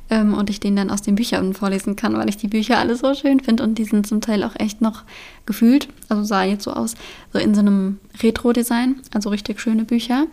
ähm, 0.10 0.34
und 0.34 0.50
ich 0.50 0.60
den 0.60 0.76
dann 0.76 0.89
aus 0.89 1.02
den 1.02 1.15
Büchern 1.15 1.54
vorlesen 1.54 1.96
kann, 1.96 2.15
weil 2.18 2.30
ich 2.30 2.38
die 2.38 2.48
Bücher 2.48 2.78
alle 2.78 2.96
so 2.96 3.13
schön 3.13 3.39
finde 3.39 3.63
und 3.63 3.76
die 3.78 3.86
sind 3.86 4.08
zum 4.08 4.22
Teil 4.22 4.44
auch 4.44 4.56
echt 4.58 4.82
noch 4.82 5.04
gefühlt, 5.46 5.88
also 6.10 6.24
sah 6.24 6.44
jetzt 6.44 6.63
so 6.63 6.74
aus, 6.74 6.96
so 7.34 7.39
in 7.39 7.56
so 7.56 7.62
einem 7.62 8.00
Retro-Design, 8.22 8.98
also 9.13 9.30
richtig 9.30 9.60
schöne 9.60 9.86
Bücher. 9.86 10.26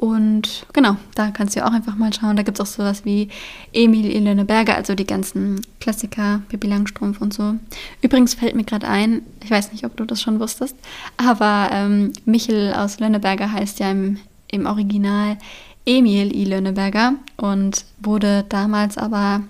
Und 0.00 0.64
genau, 0.72 0.96
da 1.14 1.30
kannst 1.30 1.56
du 1.56 1.66
auch 1.66 1.72
einfach 1.72 1.94
mal 1.94 2.10
schauen. 2.10 2.34
Da 2.34 2.42
gibt 2.42 2.58
es 2.58 2.62
auch 2.62 2.72
sowas 2.72 3.04
wie 3.04 3.28
Emil 3.74 4.10
Elene 4.10 4.46
Berger, 4.46 4.74
also 4.74 4.94
die 4.94 5.06
ganzen 5.06 5.60
Klassiker, 5.78 6.40
Pippi 6.48 6.68
Langstrumpf 6.68 7.20
und 7.20 7.34
so. 7.34 7.56
Übrigens 8.00 8.32
fällt 8.32 8.56
mir 8.56 8.64
gerade 8.64 8.88
ein, 8.88 9.20
ich 9.44 9.50
weiß 9.50 9.72
nicht, 9.72 9.84
ob 9.84 9.98
du 9.98 10.06
das 10.06 10.22
schon 10.22 10.40
wusstest, 10.40 10.74
aber 11.18 11.68
ähm, 11.70 12.14
Michel 12.24 12.72
aus 12.72 12.98
Lönneberger 12.98 13.52
heißt 13.52 13.78
ja 13.80 13.90
im, 13.90 14.16
im 14.50 14.66
Original 14.66 15.36
Emil 15.86 16.34
I. 16.34 16.44
Lönneberger 16.44 17.14
und 17.36 17.84
wurde 18.00 18.44
damals 18.48 18.98
aber 18.98 19.42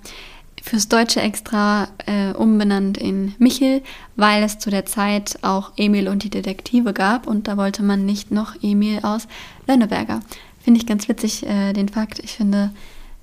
fürs 0.63 0.89
Deutsche 0.89 1.21
extra 1.21 1.89
äh, 2.07 2.33
umbenannt 2.33 2.99
in 2.99 3.35
Michel, 3.39 3.83
weil 4.17 4.43
es 4.43 4.59
zu 4.59 4.71
der 4.71 4.87
Zeit 4.87 5.39
auch 5.43 5.73
Emil 5.77 6.09
und 6.09 6.23
die 6.23 6.31
Detektive 6.31 6.93
gab 6.93 7.27
und 7.27 7.49
da 7.49 7.57
wollte 7.57 7.83
man 7.83 8.05
nicht 8.05 8.31
noch 8.31 8.55
Emil 8.63 9.01
aus 9.03 9.27
Lönneberger. 9.67 10.21
Finde 10.61 10.79
ich 10.79 10.87
ganz 10.87 11.09
witzig, 11.09 11.47
äh, 11.47 11.73
den 11.73 11.89
Fakt. 11.89 12.19
Ich 12.19 12.33
finde 12.33 12.71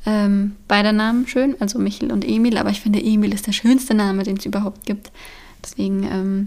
ähm, 0.06 0.56
beide 0.68 0.94
Namen 0.94 1.28
schön, 1.28 1.56
also 1.60 1.80
Michel 1.80 2.12
und 2.12 2.28
Emil, 2.28 2.58
aber 2.58 2.72
ich 2.72 2.82
finde 2.82 3.04
Emil 3.04 3.34
ist 3.34 3.48
der 3.48 3.52
schönste 3.52 3.94
Name, 3.94 4.24
den 4.24 4.38
es 4.38 4.46
überhaupt 4.46 4.86
gibt. 4.86 5.12
Deswegen 5.64 6.04
ähm, 6.04 6.46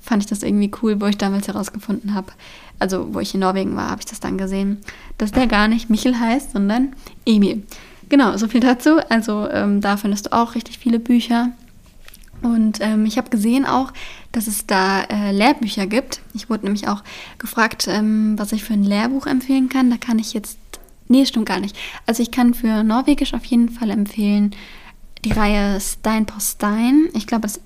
fand 0.00 0.22
ich 0.22 0.28
das 0.28 0.42
irgendwie 0.42 0.70
cool, 0.82 1.00
wo 1.00 1.06
ich 1.06 1.16
damals 1.16 1.48
herausgefunden 1.48 2.14
habe, 2.14 2.32
also 2.80 3.14
wo 3.14 3.20
ich 3.20 3.34
in 3.34 3.40
Norwegen 3.40 3.76
war, 3.76 3.90
habe 3.90 4.00
ich 4.00 4.06
das 4.06 4.20
dann 4.20 4.38
gesehen, 4.38 4.78
dass 5.18 5.32
der 5.32 5.46
gar 5.46 5.68
nicht 5.68 5.90
Michel 5.90 6.18
heißt, 6.18 6.52
sondern 6.52 6.94
Emil. 7.24 7.62
Genau, 8.08 8.36
so 8.36 8.48
viel 8.48 8.60
dazu. 8.60 8.98
Also 9.08 9.48
ähm, 9.50 9.80
da 9.80 9.96
findest 9.96 10.26
du 10.26 10.32
auch 10.32 10.54
richtig 10.54 10.78
viele 10.78 10.98
Bücher. 10.98 11.50
Und 12.42 12.78
ähm, 12.80 13.04
ich 13.06 13.18
habe 13.18 13.30
gesehen 13.30 13.66
auch, 13.66 13.92
dass 14.32 14.46
es 14.46 14.66
da 14.66 15.02
äh, 15.02 15.30
Lehrbücher 15.30 15.86
gibt. 15.86 16.20
Ich 16.32 16.48
wurde 16.48 16.64
nämlich 16.64 16.88
auch 16.88 17.04
gefragt, 17.38 17.86
ähm, 17.86 18.38
was 18.38 18.52
ich 18.52 18.64
für 18.64 18.72
ein 18.72 18.82
Lehrbuch 18.82 19.26
empfehlen 19.26 19.68
kann. 19.68 19.90
Da 19.90 19.96
kann 19.96 20.18
ich 20.18 20.32
jetzt, 20.32 20.58
nee, 21.08 21.26
stimmt 21.26 21.46
gar 21.46 21.60
nicht. 21.60 21.76
Also 22.06 22.22
ich 22.22 22.30
kann 22.30 22.54
für 22.54 22.82
Norwegisch 22.82 23.34
auf 23.34 23.44
jeden 23.44 23.68
Fall 23.68 23.90
empfehlen 23.90 24.54
die 25.24 25.32
Reihe 25.32 25.78
Stein 25.80 26.26
por 26.26 26.40
Stein. 26.40 27.08
Ich 27.12 27.26
glaube, 27.26 27.42
das 27.42 27.60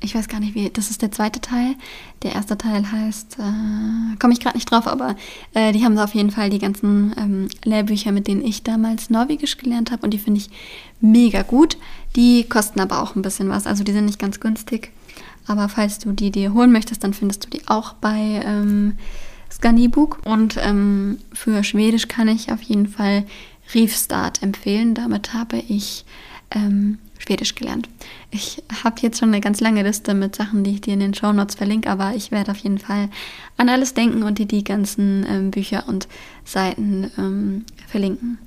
ich 0.00 0.14
weiß 0.14 0.28
gar 0.28 0.40
nicht 0.40 0.54
wie, 0.54 0.70
das 0.70 0.90
ist 0.90 1.02
der 1.02 1.10
zweite 1.10 1.40
Teil. 1.40 1.74
Der 2.22 2.32
erste 2.32 2.56
Teil 2.56 2.90
heißt, 2.90 3.38
äh, 3.38 4.16
komme 4.18 4.32
ich 4.32 4.40
gerade 4.40 4.56
nicht 4.56 4.70
drauf, 4.70 4.86
aber 4.86 5.16
äh, 5.54 5.72
die 5.72 5.84
haben 5.84 5.96
da 5.96 6.04
auf 6.04 6.14
jeden 6.14 6.30
Fall 6.30 6.50
die 6.50 6.60
ganzen 6.60 7.14
ähm, 7.18 7.48
Lehrbücher, 7.64 8.12
mit 8.12 8.28
denen 8.28 8.44
ich 8.44 8.62
damals 8.62 9.10
Norwegisch 9.10 9.58
gelernt 9.58 9.90
habe 9.90 10.02
und 10.02 10.12
die 10.12 10.18
finde 10.18 10.40
ich 10.40 10.50
mega 11.00 11.42
gut. 11.42 11.76
Die 12.16 12.44
kosten 12.44 12.80
aber 12.80 13.02
auch 13.02 13.16
ein 13.16 13.22
bisschen 13.22 13.48
was, 13.48 13.66
also 13.66 13.82
die 13.82 13.92
sind 13.92 14.04
nicht 14.04 14.18
ganz 14.18 14.40
günstig. 14.40 14.92
Aber 15.46 15.68
falls 15.68 15.98
du 15.98 16.12
die 16.12 16.30
dir 16.30 16.52
holen 16.52 16.70
möchtest, 16.70 17.02
dann 17.02 17.14
findest 17.14 17.46
du 17.46 17.50
die 17.50 17.66
auch 17.66 17.94
bei 17.94 18.42
ähm, 18.44 18.96
Scandibook. 19.50 20.20
Und 20.24 20.56
ähm, 20.60 21.18
für 21.32 21.64
Schwedisch 21.64 22.06
kann 22.06 22.28
ich 22.28 22.52
auf 22.52 22.62
jeden 22.62 22.86
Fall 22.86 23.24
Riefstart 23.74 24.42
empfehlen. 24.42 24.94
Damit 24.94 25.32
habe 25.34 25.56
ich 25.56 26.04
ähm, 26.50 26.98
Schwedisch 27.28 27.54
gelernt. 27.54 27.90
Ich 28.30 28.62
habe 28.82 28.96
jetzt 29.02 29.18
schon 29.18 29.28
eine 29.28 29.42
ganz 29.42 29.60
lange 29.60 29.82
Liste 29.82 30.14
mit 30.14 30.34
Sachen, 30.34 30.64
die 30.64 30.70
ich 30.72 30.80
dir 30.80 30.94
in 30.94 31.00
den 31.00 31.12
Show 31.12 31.30
Notes 31.30 31.56
verlinke, 31.56 31.90
aber 31.90 32.14
ich 32.14 32.30
werde 32.30 32.52
auf 32.52 32.56
jeden 32.58 32.78
Fall 32.78 33.10
an 33.58 33.68
alles 33.68 33.92
denken 33.92 34.22
und 34.22 34.38
dir 34.38 34.46
die 34.46 34.64
ganzen 34.64 35.26
ähm, 35.28 35.50
Bücher 35.50 35.84
und 35.88 36.08
Seiten 36.44 37.10
ähm, 37.18 37.66
verlinken. 37.86 38.38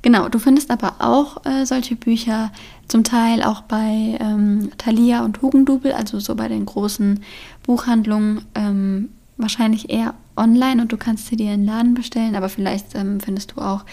Genau, 0.00 0.30
du 0.30 0.38
findest 0.38 0.70
aber 0.70 0.94
auch 1.00 1.44
äh, 1.44 1.66
solche 1.66 1.96
Bücher 1.96 2.50
zum 2.88 3.04
Teil 3.04 3.42
auch 3.42 3.60
bei 3.60 4.16
ähm, 4.18 4.70
Thalia 4.78 5.22
und 5.22 5.42
Hugendubel, 5.42 5.92
also 5.92 6.18
so 6.18 6.34
bei 6.34 6.48
den 6.48 6.64
großen 6.64 7.22
Buchhandlungen, 7.64 8.46
ähm, 8.54 9.10
wahrscheinlich 9.36 9.90
eher 9.90 10.14
online 10.34 10.80
und 10.80 10.92
du 10.92 10.96
kannst 10.96 11.26
sie 11.26 11.36
dir 11.36 11.52
in 11.52 11.60
den 11.60 11.66
Laden 11.66 11.92
bestellen, 11.92 12.36
aber 12.36 12.48
vielleicht 12.48 12.94
ähm, 12.94 13.20
findest 13.20 13.52
du 13.52 13.60
auch 13.60 13.84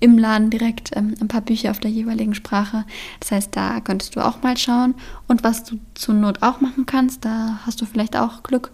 im 0.00 0.18
Laden 0.18 0.50
direkt 0.50 0.90
ähm, 0.94 1.14
ein 1.20 1.28
paar 1.28 1.40
Bücher 1.40 1.70
auf 1.70 1.80
der 1.80 1.90
jeweiligen 1.90 2.34
Sprache. 2.34 2.84
Das 3.20 3.32
heißt, 3.32 3.56
da 3.56 3.80
könntest 3.80 4.16
du 4.16 4.20
auch 4.24 4.42
mal 4.42 4.56
schauen. 4.56 4.94
Und 5.26 5.44
was 5.44 5.64
du 5.64 5.78
zur 5.94 6.14
Not 6.14 6.42
auch 6.42 6.60
machen 6.60 6.86
kannst, 6.86 7.24
da 7.24 7.60
hast 7.64 7.80
du 7.80 7.86
vielleicht 7.86 8.16
auch 8.16 8.42
Glück 8.42 8.70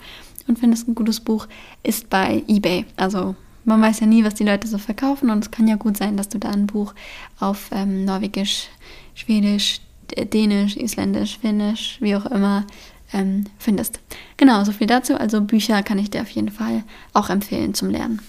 und 0.49 0.59
findest 0.59 0.89
ein 0.89 0.95
gutes 0.95 1.21
Buch, 1.21 1.47
ist 1.83 2.11
bei 2.11 2.43
eBay. 2.49 2.85
Also 2.97 3.35
man 3.65 3.81
weiß 3.81 4.01
ja 4.01 4.07
nie, 4.07 4.25
was 4.25 4.35
die 4.35 4.45
Leute 4.45 4.67
so 4.67 4.79
verkaufen 4.79 5.31
und 5.31 5.45
es 5.45 5.51
kann 5.51 5.69
ja 5.69 5.77
gut 5.77 5.97
sein, 5.97 6.17
dass 6.17 6.29
du 6.29 6.39
da 6.39 6.51
ein 6.51 6.67
Buch 6.67 6.95
auf 7.39 7.71
ähm, 7.73 8.05
Norwegisch, 8.05 8.69
Schwedisch, 9.15 9.81
Dänisch, 10.17 10.77
Isländisch, 10.77 11.39
Finnisch, 11.39 11.99
wie 12.01 12.17
auch 12.17 12.27
immer 12.27 12.67
ähm, 13.13 13.45
findest. 13.59 14.01
Genau, 14.37 14.65
so 14.65 14.73
viel 14.73 14.87
dazu. 14.87 15.17
Also 15.17 15.41
Bücher 15.41 15.83
kann 15.83 15.99
ich 15.99 16.11
dir 16.11 16.23
auf 16.23 16.31
jeden 16.31 16.51
Fall 16.51 16.83
auch 17.13 17.31
empfehlen 17.31 17.75
zum 17.75 17.91
Lernen. 17.91 18.21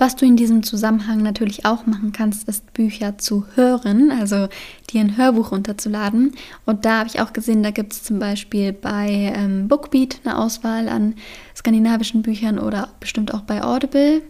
Was 0.00 0.14
du 0.14 0.24
in 0.24 0.36
diesem 0.36 0.62
Zusammenhang 0.62 1.22
natürlich 1.22 1.66
auch 1.66 1.84
machen 1.84 2.12
kannst, 2.12 2.48
ist 2.48 2.72
Bücher 2.72 3.18
zu 3.18 3.44
hören, 3.56 4.12
also 4.12 4.48
dir 4.90 5.00
ein 5.00 5.16
Hörbuch 5.16 5.50
runterzuladen. 5.50 6.34
Und 6.64 6.84
da 6.84 7.00
habe 7.00 7.08
ich 7.08 7.20
auch 7.20 7.32
gesehen, 7.32 7.64
da 7.64 7.72
gibt 7.72 7.92
es 7.92 8.04
zum 8.04 8.20
Beispiel 8.20 8.72
bei 8.72 9.32
ähm, 9.34 9.66
Bookbeat 9.66 10.20
eine 10.24 10.38
Auswahl 10.38 10.88
an 10.88 11.14
skandinavischen 11.56 12.22
Büchern 12.22 12.60
oder 12.60 12.90
bestimmt 13.00 13.34
auch 13.34 13.40
bei 13.40 13.64
Audible. 13.64 14.22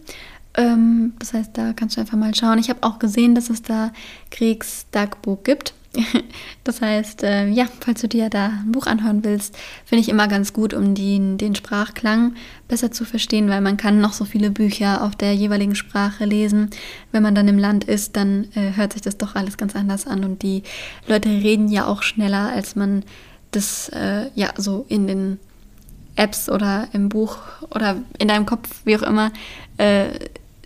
Ähm, 0.55 1.13
das 1.19 1.33
heißt, 1.33 1.51
da 1.55 1.73
kannst 1.73 1.97
du 1.97 2.01
einfach 2.01 2.17
mal 2.17 2.33
schauen. 2.33 2.57
Ich 2.57 2.71
habe 2.71 2.81
auch 2.81 2.97
gesehen, 2.97 3.35
dass 3.35 3.51
es 3.51 3.61
da 3.61 3.91
Kriegs 4.31 4.87
Dagbuch 4.89 5.43
gibt. 5.43 5.75
Das 6.63 6.81
heißt, 6.81 7.23
äh, 7.23 7.47
ja, 7.47 7.65
falls 7.79 8.01
du 8.01 8.07
dir 8.07 8.29
da 8.29 8.47
ein 8.47 8.71
Buch 8.71 8.85
anhören 8.85 9.23
willst, 9.23 9.57
finde 9.85 10.01
ich 10.01 10.09
immer 10.09 10.27
ganz 10.27 10.53
gut, 10.53 10.73
um 10.73 10.93
den, 10.93 11.37
den 11.37 11.55
Sprachklang 11.55 12.35
besser 12.67 12.91
zu 12.91 13.05
verstehen, 13.05 13.49
weil 13.49 13.61
man 13.61 13.77
kann 13.77 14.01
noch 14.01 14.13
so 14.13 14.25
viele 14.25 14.51
Bücher 14.51 15.03
auf 15.03 15.15
der 15.15 15.33
jeweiligen 15.33 15.73
Sprache 15.73 16.25
lesen. 16.25 16.69
Wenn 17.11 17.23
man 17.23 17.33
dann 17.33 17.47
im 17.47 17.57
Land 17.57 17.85
ist, 17.85 18.15
dann 18.17 18.49
äh, 18.53 18.75
hört 18.75 18.93
sich 18.93 19.01
das 19.01 19.17
doch 19.17 19.35
alles 19.35 19.57
ganz 19.57 19.75
anders 19.75 20.05
an 20.05 20.23
und 20.23 20.43
die 20.43 20.63
Leute 21.07 21.29
reden 21.29 21.69
ja 21.69 21.87
auch 21.87 22.03
schneller, 22.03 22.51
als 22.53 22.75
man 22.75 23.03
das 23.51 23.89
äh, 23.89 24.27
ja 24.35 24.49
so 24.57 24.85
in 24.89 25.07
den 25.07 25.39
Apps 26.15 26.49
oder 26.49 26.87
im 26.91 27.09
Buch 27.09 27.37
oder 27.73 27.95
in 28.19 28.27
deinem 28.27 28.45
Kopf, 28.45 28.69
wie 28.83 28.97
auch 28.97 29.01
immer, 29.01 29.31
äh, 29.77 30.09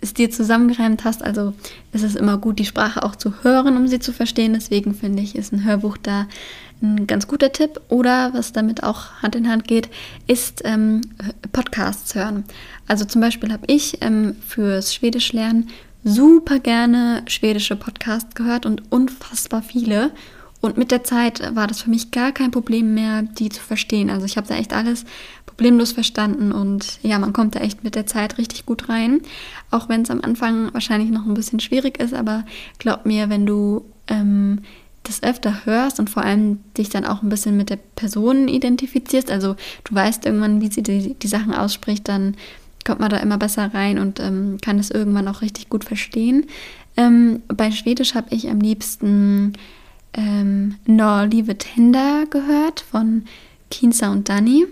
es 0.04 0.14
dir 0.14 0.30
zusammengereimt 0.30 1.04
hast. 1.04 1.22
Also 1.22 1.54
ist 1.92 2.04
es 2.04 2.14
immer 2.14 2.38
gut, 2.38 2.58
die 2.58 2.64
Sprache 2.64 3.02
auch 3.02 3.16
zu 3.16 3.42
hören, 3.42 3.76
um 3.76 3.88
sie 3.88 3.98
zu 3.98 4.12
verstehen. 4.12 4.52
Deswegen 4.52 4.94
finde 4.94 5.22
ich, 5.22 5.34
ist 5.34 5.52
ein 5.52 5.64
Hörbuch 5.64 5.96
da 5.96 6.26
ein 6.82 7.06
ganz 7.06 7.26
guter 7.26 7.52
Tipp. 7.52 7.80
Oder 7.88 8.32
was 8.34 8.52
damit 8.52 8.82
auch 8.82 9.22
Hand 9.22 9.34
in 9.34 9.48
Hand 9.48 9.66
geht, 9.66 9.88
ist 10.26 10.62
ähm, 10.64 11.00
Podcasts 11.52 12.14
hören. 12.14 12.44
Also 12.86 13.04
zum 13.04 13.20
Beispiel 13.20 13.52
habe 13.52 13.64
ich 13.66 13.98
ähm, 14.02 14.36
fürs 14.46 14.94
Schwedisch 14.94 15.32
lernen 15.32 15.68
super 16.04 16.58
gerne 16.58 17.22
schwedische 17.26 17.76
Podcasts 17.76 18.34
gehört 18.34 18.66
und 18.66 18.92
unfassbar 18.92 19.62
viele. 19.62 20.12
Und 20.60 20.78
mit 20.78 20.90
der 20.90 21.04
Zeit 21.04 21.54
war 21.54 21.66
das 21.66 21.82
für 21.82 21.90
mich 21.90 22.10
gar 22.10 22.32
kein 22.32 22.50
Problem 22.50 22.94
mehr, 22.94 23.22
die 23.22 23.50
zu 23.50 23.60
verstehen. 23.60 24.08
Also 24.08 24.24
ich 24.24 24.36
habe 24.36 24.46
da 24.46 24.54
echt 24.54 24.72
alles 24.72 25.04
problemlos 25.56 25.92
verstanden 25.92 26.52
und 26.52 26.98
ja, 27.02 27.18
man 27.18 27.32
kommt 27.32 27.54
da 27.54 27.60
echt 27.60 27.84
mit 27.84 27.94
der 27.94 28.06
Zeit 28.06 28.38
richtig 28.38 28.66
gut 28.66 28.88
rein. 28.88 29.20
Auch 29.70 29.88
wenn 29.88 30.02
es 30.02 30.10
am 30.10 30.20
Anfang 30.20 30.72
wahrscheinlich 30.72 31.10
noch 31.10 31.26
ein 31.26 31.34
bisschen 31.34 31.60
schwierig 31.60 32.00
ist, 32.00 32.14
aber 32.14 32.44
glaub 32.78 33.06
mir, 33.06 33.30
wenn 33.30 33.46
du 33.46 33.84
ähm, 34.08 34.60
das 35.04 35.22
öfter 35.22 35.64
hörst 35.64 36.00
und 36.00 36.10
vor 36.10 36.24
allem 36.24 36.58
dich 36.76 36.88
dann 36.88 37.04
auch 37.04 37.22
ein 37.22 37.28
bisschen 37.28 37.56
mit 37.56 37.70
der 37.70 37.78
Person 37.94 38.48
identifizierst, 38.48 39.30
also 39.30 39.54
du 39.84 39.94
weißt 39.94 40.26
irgendwann, 40.26 40.60
wie 40.60 40.70
sie 40.70 40.82
die, 40.82 41.14
die 41.14 41.28
Sachen 41.28 41.54
ausspricht, 41.54 42.08
dann 42.08 42.36
kommt 42.84 43.00
man 43.00 43.10
da 43.10 43.18
immer 43.18 43.38
besser 43.38 43.72
rein 43.72 43.98
und 43.98 44.20
ähm, 44.20 44.58
kann 44.60 44.78
es 44.78 44.90
irgendwann 44.90 45.28
auch 45.28 45.40
richtig 45.40 45.68
gut 45.68 45.84
verstehen. 45.84 46.46
Ähm, 46.96 47.42
bei 47.48 47.70
Schwedisch 47.70 48.14
habe 48.14 48.34
ich 48.34 48.48
am 48.48 48.60
liebsten 48.60 49.54
ähm, 50.14 50.76
No 50.86 51.24
Liebe 51.24 51.56
Tender 51.58 52.24
gehört 52.28 52.80
von 52.80 53.24
Kinsa 53.70 54.10
und 54.10 54.28
Dani. 54.28 54.66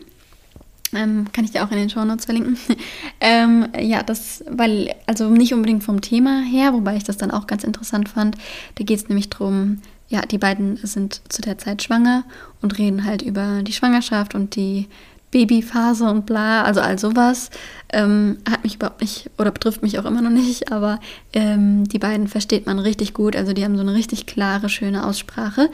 Ähm, 0.94 1.26
kann 1.32 1.44
ich 1.44 1.52
dir 1.52 1.64
auch 1.64 1.70
in 1.70 1.78
den 1.78 1.90
Show 1.90 2.04
Notes 2.04 2.26
verlinken. 2.26 2.58
ähm, 3.20 3.68
ja, 3.80 4.02
das, 4.02 4.44
weil, 4.48 4.94
also 5.06 5.28
nicht 5.30 5.54
unbedingt 5.54 5.84
vom 5.84 6.00
Thema 6.00 6.42
her, 6.42 6.72
wobei 6.74 6.96
ich 6.96 7.04
das 7.04 7.16
dann 7.16 7.30
auch 7.30 7.46
ganz 7.46 7.64
interessant 7.64 8.08
fand. 8.08 8.36
Da 8.74 8.84
geht 8.84 8.98
es 8.98 9.08
nämlich 9.08 9.30
darum, 9.30 9.78
ja, 10.08 10.20
die 10.22 10.38
beiden 10.38 10.76
sind 10.76 11.22
zu 11.30 11.40
der 11.40 11.56
Zeit 11.56 11.82
schwanger 11.82 12.24
und 12.60 12.78
reden 12.78 13.04
halt 13.04 13.22
über 13.22 13.62
die 13.62 13.72
Schwangerschaft 13.72 14.34
und 14.34 14.56
die 14.56 14.88
Babyphase 15.32 16.04
und 16.04 16.26
bla, 16.26 16.62
also 16.62 16.80
all 16.80 16.98
sowas. 16.98 17.50
Ähm, 17.90 18.36
hat 18.48 18.62
mich 18.62 18.76
überhaupt 18.76 19.00
nicht 19.00 19.30
oder 19.38 19.50
betrifft 19.50 19.82
mich 19.82 19.98
auch 19.98 20.04
immer 20.04 20.20
noch 20.20 20.30
nicht, 20.30 20.70
aber 20.70 21.00
ähm, 21.32 21.88
die 21.88 21.98
beiden 21.98 22.28
versteht 22.28 22.66
man 22.66 22.78
richtig 22.78 23.14
gut. 23.14 23.34
Also 23.34 23.54
die 23.54 23.64
haben 23.64 23.76
so 23.76 23.82
eine 23.82 23.94
richtig 23.94 24.26
klare, 24.26 24.68
schöne 24.68 25.04
Aussprache. 25.06 25.70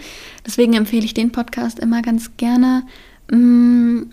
Deswegen 0.47 0.75
empfehle 0.75 1.05
ich 1.05 1.15
den 1.15 1.33
Podcast 1.33 1.81
immer 1.81 2.03
ganz 2.03 2.37
gerne. 2.37 2.85
Mm, 3.31 4.05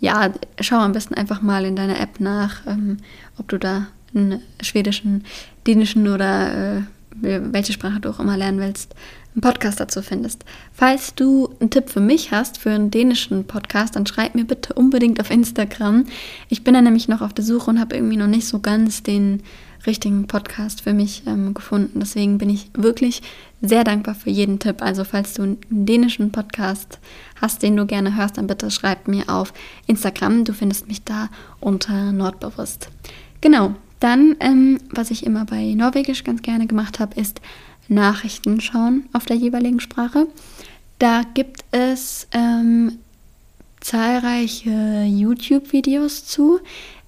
ja, 0.00 0.32
schau 0.60 0.76
am 0.76 0.92
besten 0.92 1.14
einfach 1.14 1.42
mal 1.42 1.64
in 1.64 1.76
deiner 1.76 2.00
App 2.00 2.20
nach, 2.20 2.66
ähm, 2.66 2.98
ob 3.38 3.48
du 3.48 3.58
da 3.58 3.86
einen 4.14 4.40
schwedischen, 4.62 5.24
dänischen 5.66 6.08
oder 6.08 6.76
äh, 6.78 6.82
welche 7.20 7.72
Sprache 7.72 8.00
du 8.00 8.10
auch 8.10 8.20
immer 8.20 8.36
lernen 8.36 8.60
willst, 8.60 8.94
einen 9.34 9.40
Podcast 9.40 9.80
dazu 9.80 10.02
findest. 10.02 10.44
Falls 10.72 11.14
du 11.14 11.50
einen 11.60 11.70
Tipp 11.70 11.90
für 11.90 12.00
mich 12.00 12.30
hast, 12.30 12.58
für 12.58 12.70
einen 12.70 12.90
dänischen 12.90 13.44
Podcast, 13.44 13.96
dann 13.96 14.06
schreib 14.06 14.34
mir 14.34 14.44
bitte 14.44 14.74
unbedingt 14.74 15.20
auf 15.20 15.30
Instagram. 15.30 16.04
Ich 16.48 16.64
bin 16.64 16.74
da 16.74 16.80
nämlich 16.80 17.08
noch 17.08 17.22
auf 17.22 17.32
der 17.32 17.44
Suche 17.44 17.70
und 17.70 17.80
habe 17.80 17.96
irgendwie 17.96 18.16
noch 18.16 18.26
nicht 18.26 18.46
so 18.46 18.60
ganz 18.60 19.02
den 19.02 19.42
richtigen 19.86 20.26
Podcast 20.26 20.80
für 20.82 20.92
mich 20.92 21.22
ähm, 21.26 21.54
gefunden. 21.54 22.00
Deswegen 22.00 22.38
bin 22.38 22.50
ich 22.50 22.70
wirklich 22.74 23.22
sehr 23.60 23.84
dankbar 23.84 24.14
für 24.14 24.30
jeden 24.30 24.58
Tipp. 24.58 24.82
Also 24.82 25.04
falls 25.04 25.34
du 25.34 25.42
einen 25.42 25.58
dänischen 25.68 26.32
Podcast 26.32 26.98
hast, 27.40 27.62
den 27.62 27.76
du 27.76 27.86
gerne 27.86 28.16
hörst, 28.16 28.38
dann 28.38 28.46
bitte 28.46 28.70
schreib 28.70 29.08
mir 29.08 29.28
auf 29.28 29.52
Instagram. 29.86 30.44
Du 30.44 30.52
findest 30.52 30.88
mich 30.88 31.04
da 31.04 31.28
unter 31.60 32.12
Nordbewusst. 32.12 32.88
Genau, 33.40 33.74
dann, 34.00 34.36
ähm, 34.40 34.78
was 34.90 35.10
ich 35.10 35.24
immer 35.24 35.44
bei 35.44 35.74
Norwegisch 35.74 36.24
ganz 36.24 36.42
gerne 36.42 36.66
gemacht 36.66 37.00
habe, 37.00 37.18
ist 37.18 37.40
Nachrichten 37.88 38.60
schauen 38.60 39.08
auf 39.12 39.26
der 39.26 39.36
jeweiligen 39.36 39.80
Da 40.98 41.22
gibt 41.34 41.64
es 41.70 42.26
ähm, 42.32 42.98
zahlreiche 43.80 45.04
YouTube-Videos 45.04 46.26
zu. 46.26 46.60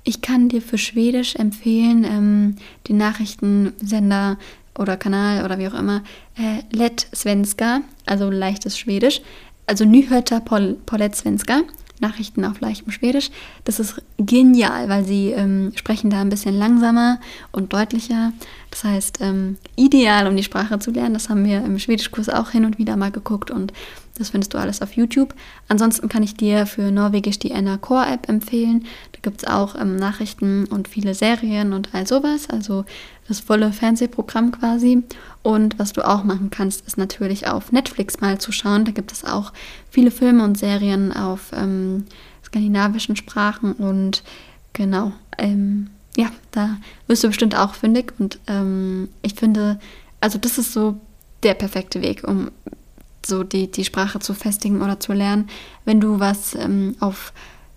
Ich 0.08 0.22
kann 0.22 0.48
dir 0.48 0.62
für 0.62 0.78
Schwedisch 0.78 1.36
empfehlen, 1.36 2.02
ähm, 2.04 2.56
den 2.88 2.96
Nachrichtensender 2.96 4.38
oder 4.78 4.96
Kanal 4.96 5.44
oder 5.44 5.58
wie 5.58 5.68
auch 5.68 5.78
immer, 5.78 6.02
äh, 6.38 6.62
Let 6.74 7.08
Svenska, 7.14 7.82
also 8.06 8.30
leichtes 8.30 8.78
Schwedisch, 8.78 9.20
also 9.66 9.84
Nyheter 9.84 10.40
Pol 10.40 10.78
Polet 10.86 11.14
Svenska. 11.14 11.60
Nachrichten 12.00 12.44
auf 12.44 12.60
leichtem 12.60 12.92
Schwedisch. 12.92 13.30
Das 13.64 13.80
ist 13.80 14.00
genial, 14.18 14.88
weil 14.88 15.04
sie 15.04 15.30
ähm, 15.30 15.72
sprechen 15.74 16.10
da 16.10 16.20
ein 16.20 16.28
bisschen 16.28 16.56
langsamer 16.56 17.18
und 17.50 17.72
deutlicher. 17.72 18.32
Das 18.70 18.84
heißt, 18.84 19.18
ähm, 19.20 19.56
ideal, 19.74 20.28
um 20.28 20.36
die 20.36 20.44
Sprache 20.44 20.78
zu 20.78 20.92
lernen. 20.92 21.14
Das 21.14 21.28
haben 21.28 21.44
wir 21.44 21.58
im 21.64 21.76
Schwedischkurs 21.80 22.28
auch 22.28 22.50
hin 22.50 22.64
und 22.64 22.78
wieder 22.78 22.96
mal 22.96 23.10
geguckt 23.10 23.50
und 23.50 23.72
das 24.18 24.30
findest 24.30 24.54
du 24.54 24.58
alles 24.58 24.82
auf 24.82 24.92
YouTube. 24.92 25.34
Ansonsten 25.68 26.08
kann 26.08 26.22
ich 26.22 26.34
dir 26.34 26.66
für 26.66 26.90
Norwegisch 26.90 27.38
die 27.38 27.54
Anna 27.54 27.76
Core 27.78 28.06
App 28.06 28.28
empfehlen. 28.28 28.84
Da 29.12 29.18
gibt 29.22 29.42
es 29.42 29.48
auch 29.48 29.74
ähm, 29.74 29.96
Nachrichten 29.96 30.64
und 30.66 30.88
viele 30.88 31.14
Serien 31.14 31.72
und 31.72 31.94
all 31.94 32.06
sowas. 32.06 32.48
Also 32.50 32.84
das 33.28 33.40
volle 33.40 33.72
Fernsehprogramm 33.72 34.52
quasi. 34.52 35.02
Und 35.42 35.78
was 35.78 35.92
du 35.92 36.06
auch 36.06 36.24
machen 36.24 36.50
kannst, 36.50 36.86
ist 36.86 36.98
natürlich 36.98 37.46
auf 37.46 37.72
Netflix 37.72 38.20
mal 38.20 38.38
zu 38.38 38.52
schauen. 38.52 38.84
Da 38.84 38.92
gibt 38.92 39.12
es 39.12 39.24
auch 39.24 39.52
viele 39.90 40.10
Filme 40.10 40.44
und 40.44 40.58
Serien 40.58 41.12
auf 41.12 41.50
ähm, 41.54 42.04
skandinavischen 42.44 43.16
Sprachen 43.16 43.72
und 43.74 44.22
genau, 44.72 45.12
ähm, 45.36 45.90
ja, 46.16 46.30
da 46.50 46.78
wirst 47.06 47.22
du 47.22 47.28
bestimmt 47.28 47.56
auch 47.56 47.74
fündig. 47.74 48.12
Und 48.18 48.40
ähm, 48.46 49.08
ich 49.22 49.34
finde, 49.34 49.78
also 50.20 50.38
das 50.38 50.58
ist 50.58 50.72
so 50.72 50.98
der 51.42 51.54
perfekte 51.54 52.02
Weg, 52.02 52.26
um 52.26 52.50
so 53.28 53.44
die, 53.44 53.70
die 53.70 53.84
Sprache 53.84 54.18
zu 54.18 54.34
festigen 54.34 54.82
oder 54.82 54.98
zu 54.98 55.12
lernen. 55.12 55.48
Wenn 55.84 56.00
du 56.00 56.18
was 56.18 56.54
ähm, 56.54 56.96
auf, 57.00 57.32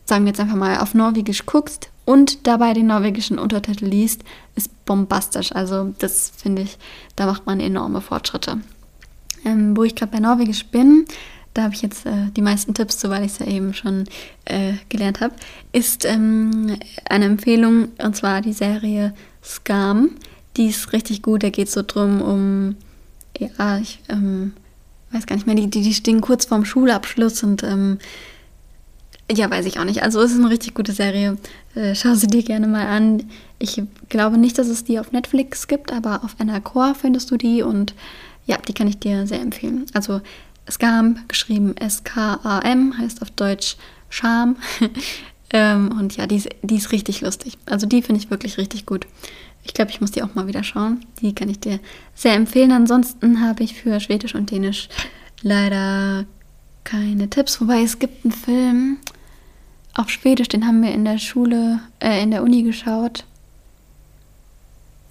sagen 0.05 0.25
wir 0.25 0.29
jetzt 0.29 0.39
einfach 0.39 0.55
mal, 0.55 0.79
auf 0.79 0.93
Norwegisch 0.93 1.45
guckst 1.45 1.89
und 2.05 2.47
dabei 2.47 2.73
den 2.73 2.87
norwegischen 2.87 3.37
Untertitel 3.37 3.85
liest, 3.85 4.23
ist 4.55 4.85
bombastisch. 4.85 5.51
Also 5.53 5.93
das 5.99 6.31
finde 6.35 6.63
ich, 6.63 6.77
da 7.15 7.25
macht 7.25 7.45
man 7.45 7.59
enorme 7.59 8.01
Fortschritte. 8.01 8.61
Ähm, 9.45 9.75
wo 9.75 9.83
ich 9.83 9.95
gerade 9.95 10.11
bei 10.11 10.19
Norwegisch 10.19 10.65
bin, 10.67 11.05
da 11.53 11.63
habe 11.63 11.73
ich 11.73 11.81
jetzt 11.81 12.05
äh, 12.05 12.29
die 12.35 12.41
meisten 12.41 12.73
Tipps 12.73 12.97
zu, 12.97 13.09
weil 13.09 13.25
ich 13.25 13.33
es 13.33 13.39
ja 13.39 13.47
eben 13.47 13.73
schon 13.73 14.05
äh, 14.45 14.73
gelernt 14.89 15.19
habe, 15.19 15.33
ist 15.73 16.05
ähm, 16.05 16.77
eine 17.09 17.25
Empfehlung 17.25 17.89
und 17.97 18.15
zwar 18.15 18.41
die 18.41 18.53
Serie 18.53 19.13
Scam. 19.43 20.11
Die 20.57 20.67
ist 20.67 20.93
richtig 20.93 21.21
gut, 21.21 21.43
da 21.43 21.49
geht 21.49 21.67
es 21.67 21.73
so 21.73 21.81
drum 21.85 22.21
um 22.21 22.75
ah, 23.57 23.77
ich 23.77 23.99
ähm, 24.09 24.53
weiß 25.11 25.25
gar 25.25 25.35
nicht 25.35 25.47
mehr, 25.47 25.55
die, 25.55 25.69
die, 25.69 25.81
die 25.81 25.93
stehen 25.93 26.21
kurz 26.21 26.45
vorm 26.45 26.65
Schulabschluss 26.65 27.43
und 27.43 27.63
ähm, 27.63 27.99
ja, 29.31 29.49
weiß 29.49 29.65
ich 29.65 29.79
auch 29.79 29.85
nicht. 29.85 30.03
Also 30.03 30.21
es 30.21 30.31
ist 30.31 30.39
eine 30.39 30.49
richtig 30.49 30.73
gute 30.73 30.91
Serie. 30.91 31.37
Äh, 31.75 31.95
schau 31.95 32.15
sie 32.15 32.27
dir 32.27 32.43
gerne 32.43 32.67
mal 32.67 32.87
an. 32.87 33.23
Ich 33.59 33.81
glaube 34.09 34.37
nicht, 34.37 34.57
dass 34.57 34.67
es 34.67 34.83
die 34.83 34.99
auf 34.99 35.11
Netflix 35.11 35.67
gibt, 35.67 35.93
aber 35.93 36.23
auf 36.23 36.35
NRK 36.39 36.95
findest 36.99 37.31
du 37.31 37.37
die 37.37 37.61
und 37.61 37.93
ja, 38.45 38.57
die 38.57 38.73
kann 38.73 38.87
ich 38.87 38.99
dir 38.99 39.27
sehr 39.27 39.39
empfehlen. 39.39 39.85
Also 39.93 40.21
Skam, 40.69 41.19
geschrieben 41.27 41.75
S-K-A-M, 41.77 42.97
heißt 42.97 43.21
auf 43.21 43.31
Deutsch 43.31 43.77
Scham. 44.09 44.57
ähm, 45.53 45.93
und 45.97 46.17
ja, 46.17 46.27
die 46.27 46.37
ist, 46.37 46.49
die 46.61 46.75
ist 46.75 46.91
richtig 46.91 47.21
lustig. 47.21 47.57
Also 47.65 47.87
die 47.87 48.01
finde 48.01 48.21
ich 48.21 48.29
wirklich 48.29 48.57
richtig 48.57 48.85
gut. 48.85 49.07
Ich 49.63 49.73
glaube, 49.73 49.91
ich 49.91 50.01
muss 50.01 50.11
die 50.11 50.23
auch 50.23 50.33
mal 50.35 50.47
wieder 50.47 50.63
schauen. 50.63 51.05
Die 51.21 51.35
kann 51.35 51.49
ich 51.49 51.59
dir 51.59 51.79
sehr 52.15 52.33
empfehlen. 52.33 52.71
Ansonsten 52.71 53.41
habe 53.41 53.63
ich 53.63 53.75
für 53.75 53.99
Schwedisch 53.99 54.35
und 54.35 54.49
Dänisch 54.49 54.89
leider 55.41 56.25
keine 56.83 57.29
Tipps. 57.29 57.61
Wobei 57.61 57.81
es 57.81 57.99
gibt 57.99 58.25
einen 58.25 58.31
Film 58.31 58.97
auf 59.93 60.09
Schwedisch, 60.09 60.47
den 60.47 60.65
haben 60.65 60.81
wir 60.81 60.91
in 60.91 61.05
der 61.05 61.17
Schule, 61.17 61.79
äh, 61.99 62.21
in 62.23 62.31
der 62.31 62.43
Uni 62.43 62.63
geschaut. 62.63 63.25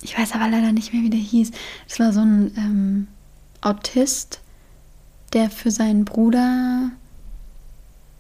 Ich 0.03 0.19
weiß 0.19 0.33
aber 0.33 0.49
leider 0.49 0.73
nicht 0.73 0.93
mehr, 0.93 1.03
wie 1.03 1.11
der 1.11 1.21
hieß. 1.21 1.51
Das 1.87 2.01
war 2.01 2.13
so 2.13 2.21
ein 2.21 2.53
ähm, 2.57 3.07
Autist, 3.61 4.41
der 5.33 5.51
für 5.51 5.71
seinen 5.71 6.05
Bruder 6.05 6.91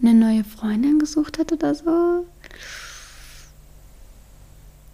eine 0.02 0.14
neue 0.14 0.44
Freundin 0.44 0.98
gesucht 0.98 1.38
hat 1.38 1.52
oder 1.52 1.74
so. 1.74 2.26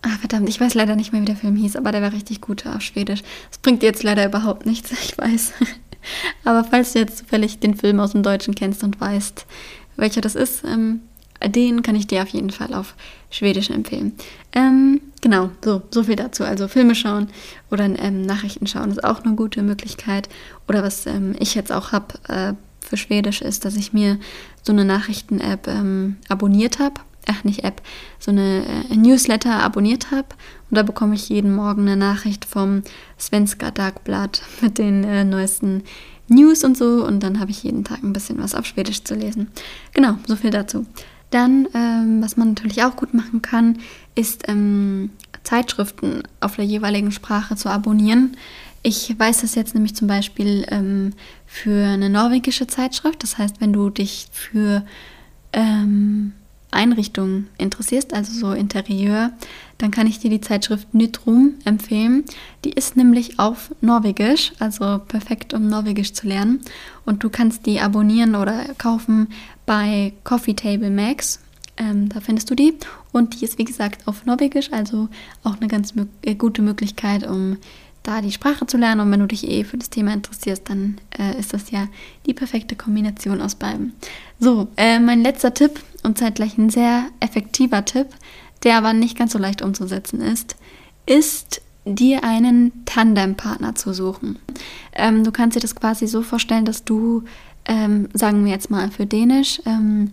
Ah, 0.03 0.17
verdammt, 0.21 0.49
ich 0.49 0.61
weiß 0.61 0.75
leider 0.75 0.95
nicht 0.95 1.13
mehr, 1.13 1.23
wie 1.23 1.27
der 1.27 1.37
Film 1.37 1.57
hieß, 1.57 1.77
aber 1.77 1.91
der 1.91 2.03
war 2.03 2.13
richtig 2.13 2.41
gut 2.41 2.67
auf 2.67 2.83
Schwedisch. 2.83 3.23
Das 3.51 3.59
bringt 3.59 3.83
jetzt 3.83 4.03
leider 4.03 4.27
überhaupt 4.27 4.67
nichts, 4.67 4.93
ich 5.05 5.17
weiß. 5.19 5.53
aber 6.45 6.65
falls 6.65 6.93
du 6.93 7.01
jetzt 7.01 7.19
zufällig 7.19 7.59
den 7.59 7.75
Film 7.75 8.01
aus 8.01 8.13
dem 8.13 8.23
Deutschen 8.23 8.55
kennst 8.55 8.85
und 8.85 9.01
weißt, 9.01 9.47
welcher 9.97 10.21
das 10.21 10.35
ist, 10.35 10.65
ähm, 10.65 11.01
den 11.45 11.83
kann 11.83 11.97
ich 11.97 12.07
dir 12.07 12.23
auf 12.23 12.29
jeden 12.29 12.51
Fall 12.51 12.73
auf 12.75 12.95
Schwedisch 13.31 13.71
empfehlen. 13.71 14.13
Ähm, 14.53 15.01
genau, 15.21 15.51
so, 15.63 15.83
so 15.91 16.05
viel 16.05 16.17
dazu. 16.17 16.45
Also 16.45 16.69
Filme 16.69 16.95
schauen 16.95 17.29
oder 17.71 17.85
ähm, 17.85 18.23
Nachrichten 18.23 18.67
schauen 18.67 18.91
ist 18.91 19.05
auch 19.05 19.23
eine 19.25 19.35
gute 19.35 19.63
Möglichkeit. 19.63 20.29
Oder 20.69 20.83
was 20.83 21.07
ähm, 21.07 21.35
ich 21.39 21.55
jetzt 21.55 21.73
auch 21.73 21.93
habe 21.93 22.15
äh, 22.29 22.55
für 22.81 22.97
Schwedisch 22.97 23.43
ist, 23.43 23.65
dass 23.65 23.77
ich 23.77 23.93
mir 23.93 24.19
so 24.63 24.73
eine 24.73 24.85
Nachrichten-App 24.85 25.67
ähm, 25.69 26.17
abonniert 26.29 26.79
habe 26.79 27.01
ach 27.27 27.45
nicht 27.45 27.65
App, 27.65 27.83
so 28.19 28.31
eine 28.31 28.65
äh, 28.91 28.97
Newsletter 28.97 29.63
abonniert 29.63 30.11
habe. 30.11 30.29
Und 30.71 30.77
da 30.77 30.83
bekomme 30.83 31.15
ich 31.15 31.29
jeden 31.29 31.55
Morgen 31.55 31.83
eine 31.83 31.97
Nachricht 31.97 32.45
vom 32.45 32.83
Svenska 33.19 33.71
Dagblatt 33.71 34.43
mit 34.61 34.79
den 34.79 35.05
äh, 35.05 35.25
neuesten 35.25 35.83
News 36.29 36.65
und 36.65 36.77
so. 36.77 37.05
Und 37.05 37.23
dann 37.23 37.41
habe 37.41 37.51
ich 37.51 37.63
jeden 37.63 37.85
Tag 37.85 38.03
ein 38.03 38.13
bisschen 38.13 38.39
was 38.39 38.55
auf 38.55 38.67
Schwedisch 38.67 39.05
zu 39.05 39.15
lesen. 39.15 39.49
Genau, 39.93 40.17
so 40.27 40.37
viel 40.37 40.51
dazu. 40.51 40.87
Dann, 41.31 41.69
ähm, 41.75 42.23
was 42.23 42.37
man 42.37 42.49
natürlich 42.49 42.83
auch 42.85 42.97
gut 42.97 43.13
machen 43.13 43.43
kann, 43.43 43.79
ist 44.15 44.49
ähm, 44.49 45.11
Zeitschriften 45.43 46.23
auf 46.41 46.57
der 46.57 46.65
jeweiligen 46.65 47.11
Sprache 47.13 47.57
zu 47.57 47.69
abonnieren. 47.69 48.37
Ich 48.83 49.19
weiß 49.19 49.41
das 49.41 49.57
jetzt 49.57 49.75
nämlich 49.75 49.97
zum 49.97 50.07
Beispiel 50.07 50.65
ähm, 50.69 51.13
für 51.45 51.87
eine 51.87 52.09
norwegische 52.09 52.69
Zeitschrift. 52.69 53.23
Das 53.23 53.39
heißt, 53.39 53.61
wenn 53.61 53.73
du 53.73 53.91
dich 53.91 54.29
für 54.31 54.85
ähm, 55.53 56.33
Einrichtungen 56.71 57.49
interessierst, 57.59 58.13
also 58.13 58.33
so 58.33 58.53
Interieur, 58.53 59.31
dann 59.79 59.91
kann 59.91 60.07
ich 60.07 60.19
dir 60.19 60.31
die 60.31 60.41
Zeitschrift 60.41 60.95
Nytrum 60.95 61.55
empfehlen. 61.65 62.25
Die 62.65 62.71
ist 62.71 62.97
nämlich 62.97 63.39
auf 63.39 63.75
Norwegisch, 63.81 64.53
also 64.59 64.99
perfekt, 65.07 65.55
um 65.55 65.69
Norwegisch 65.69 66.13
zu 66.13 66.27
lernen. 66.27 66.61
Und 67.05 67.23
du 67.23 67.31
kannst 67.31 67.67
die 67.67 67.81
abonnieren 67.81 68.35
oder 68.35 68.65
kaufen 68.79 69.29
bei 69.65 70.13
Coffee 70.25 70.55
Table 70.55 70.91
Max. 70.91 71.41
Ähm, 71.77 72.09
da 72.09 72.21
findest 72.21 72.51
du 72.51 72.55
die. 72.55 72.75
Und 73.13 73.41
die 73.41 73.45
ist, 73.45 73.59
wie 73.59 73.65
gesagt, 73.65 74.09
auf 74.09 74.25
Norwegisch, 74.25 74.73
also 74.73 75.09
auch 75.45 75.57
eine 75.57 75.69
ganz 75.69 75.95
äh, 76.23 76.35
gute 76.35 76.63
Möglichkeit, 76.63 77.27
um 77.27 77.59
da 78.07 78.21
die 78.21 78.33
Sprache 78.33 78.67
zu 78.67 78.77
lernen. 78.77 79.01
Und 79.01 79.11
wenn 79.11 79.21
du 79.21 79.27
dich 79.27 79.49
eh 79.49 79.65
für 79.65 79.77
das 79.77 79.91
Thema 79.91 80.13
interessierst, 80.13 80.69
dann 80.69 80.99
äh, 81.19 81.39
ist 81.39 81.53
das 81.53 81.71
ja 81.71 81.89
die 82.27 82.35
perfekte 82.35 82.77
Kombination 82.77 83.41
aus 83.41 83.55
beiden. 83.55 83.93
So, 84.39 84.69
äh, 84.77 84.99
mein 84.99 85.23
letzter 85.23 85.55
Tipp 85.55 85.81
und 86.03 86.19
zeitgleich 86.19 86.57
ein 86.59 86.71
sehr 86.71 87.07
effektiver 87.21 87.85
Tipp, 87.85 88.09
der 88.63 88.77
aber 88.77 88.93
nicht 88.93 89.19
ganz 89.19 89.33
so 89.33 89.39
leicht 89.39 89.63
umzusetzen 89.63 90.21
ist, 90.21 90.57
ist 91.07 91.63
dir 91.85 92.25
einen 92.25 92.85
Tandempartner 92.85 93.75
zu 93.75 93.93
suchen. 93.93 94.39
Ähm, 94.93 95.25
du 95.25 95.31
kannst 95.33 95.57
dir 95.57 95.61
das 95.61 95.75
quasi 95.75 96.07
so 96.07 96.23
vorstellen, 96.23 96.65
dass 96.65 96.85
du, 96.85 97.25
ähm, 97.65 98.09
sagen 98.13 98.45
wir 98.45 98.53
jetzt 98.53 98.71
mal 98.71 98.91
für 98.91 99.07
Dänisch, 99.07 99.61
ähm, 99.67 100.11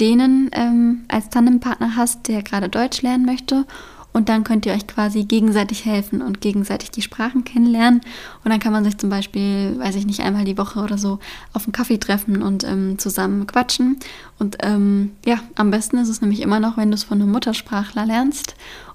Dänen 0.00 0.50
ähm, 0.52 1.04
als 1.08 1.30
Tandempartner 1.30 1.96
hast, 1.96 2.26
der 2.26 2.42
gerade 2.42 2.68
Deutsch 2.68 3.02
lernen 3.02 3.24
möchte 3.24 3.64
und 4.14 4.28
dann 4.28 4.44
könnt 4.44 4.64
ihr 4.64 4.72
euch 4.72 4.86
quasi 4.86 5.24
gegenseitig 5.24 5.84
helfen 5.84 6.22
und 6.22 6.40
gegenseitig 6.40 6.92
die 6.92 7.02
Sprachen 7.02 7.42
kennenlernen. 7.42 8.00
Und 8.44 8.50
dann 8.50 8.60
kann 8.60 8.72
man 8.72 8.84
sich 8.84 8.96
zum 8.96 9.10
Beispiel, 9.10 9.76
weiß 9.76 9.96
ich 9.96 10.06
nicht, 10.06 10.20
einmal 10.20 10.44
die 10.44 10.56
Woche 10.56 10.78
oder 10.78 10.96
so 10.96 11.18
auf 11.52 11.64
einen 11.64 11.72
Kaffee 11.72 11.98
treffen 11.98 12.40
und 12.40 12.62
ähm, 12.62 12.96
zusammen 12.96 13.48
quatschen. 13.48 13.98
Und 14.38 14.58
ähm, 14.62 15.10
ja, 15.26 15.40
am 15.56 15.72
besten 15.72 15.98
ist 15.98 16.08
es 16.08 16.20
nämlich 16.20 16.40
immer 16.42 16.60
noch, 16.60 16.76
wenn 16.76 16.92
du 16.92 16.94
es 16.94 17.02
von 17.02 17.20
einem 17.20 17.32
Muttersprachler 17.32 18.06
lernst. 18.06 18.54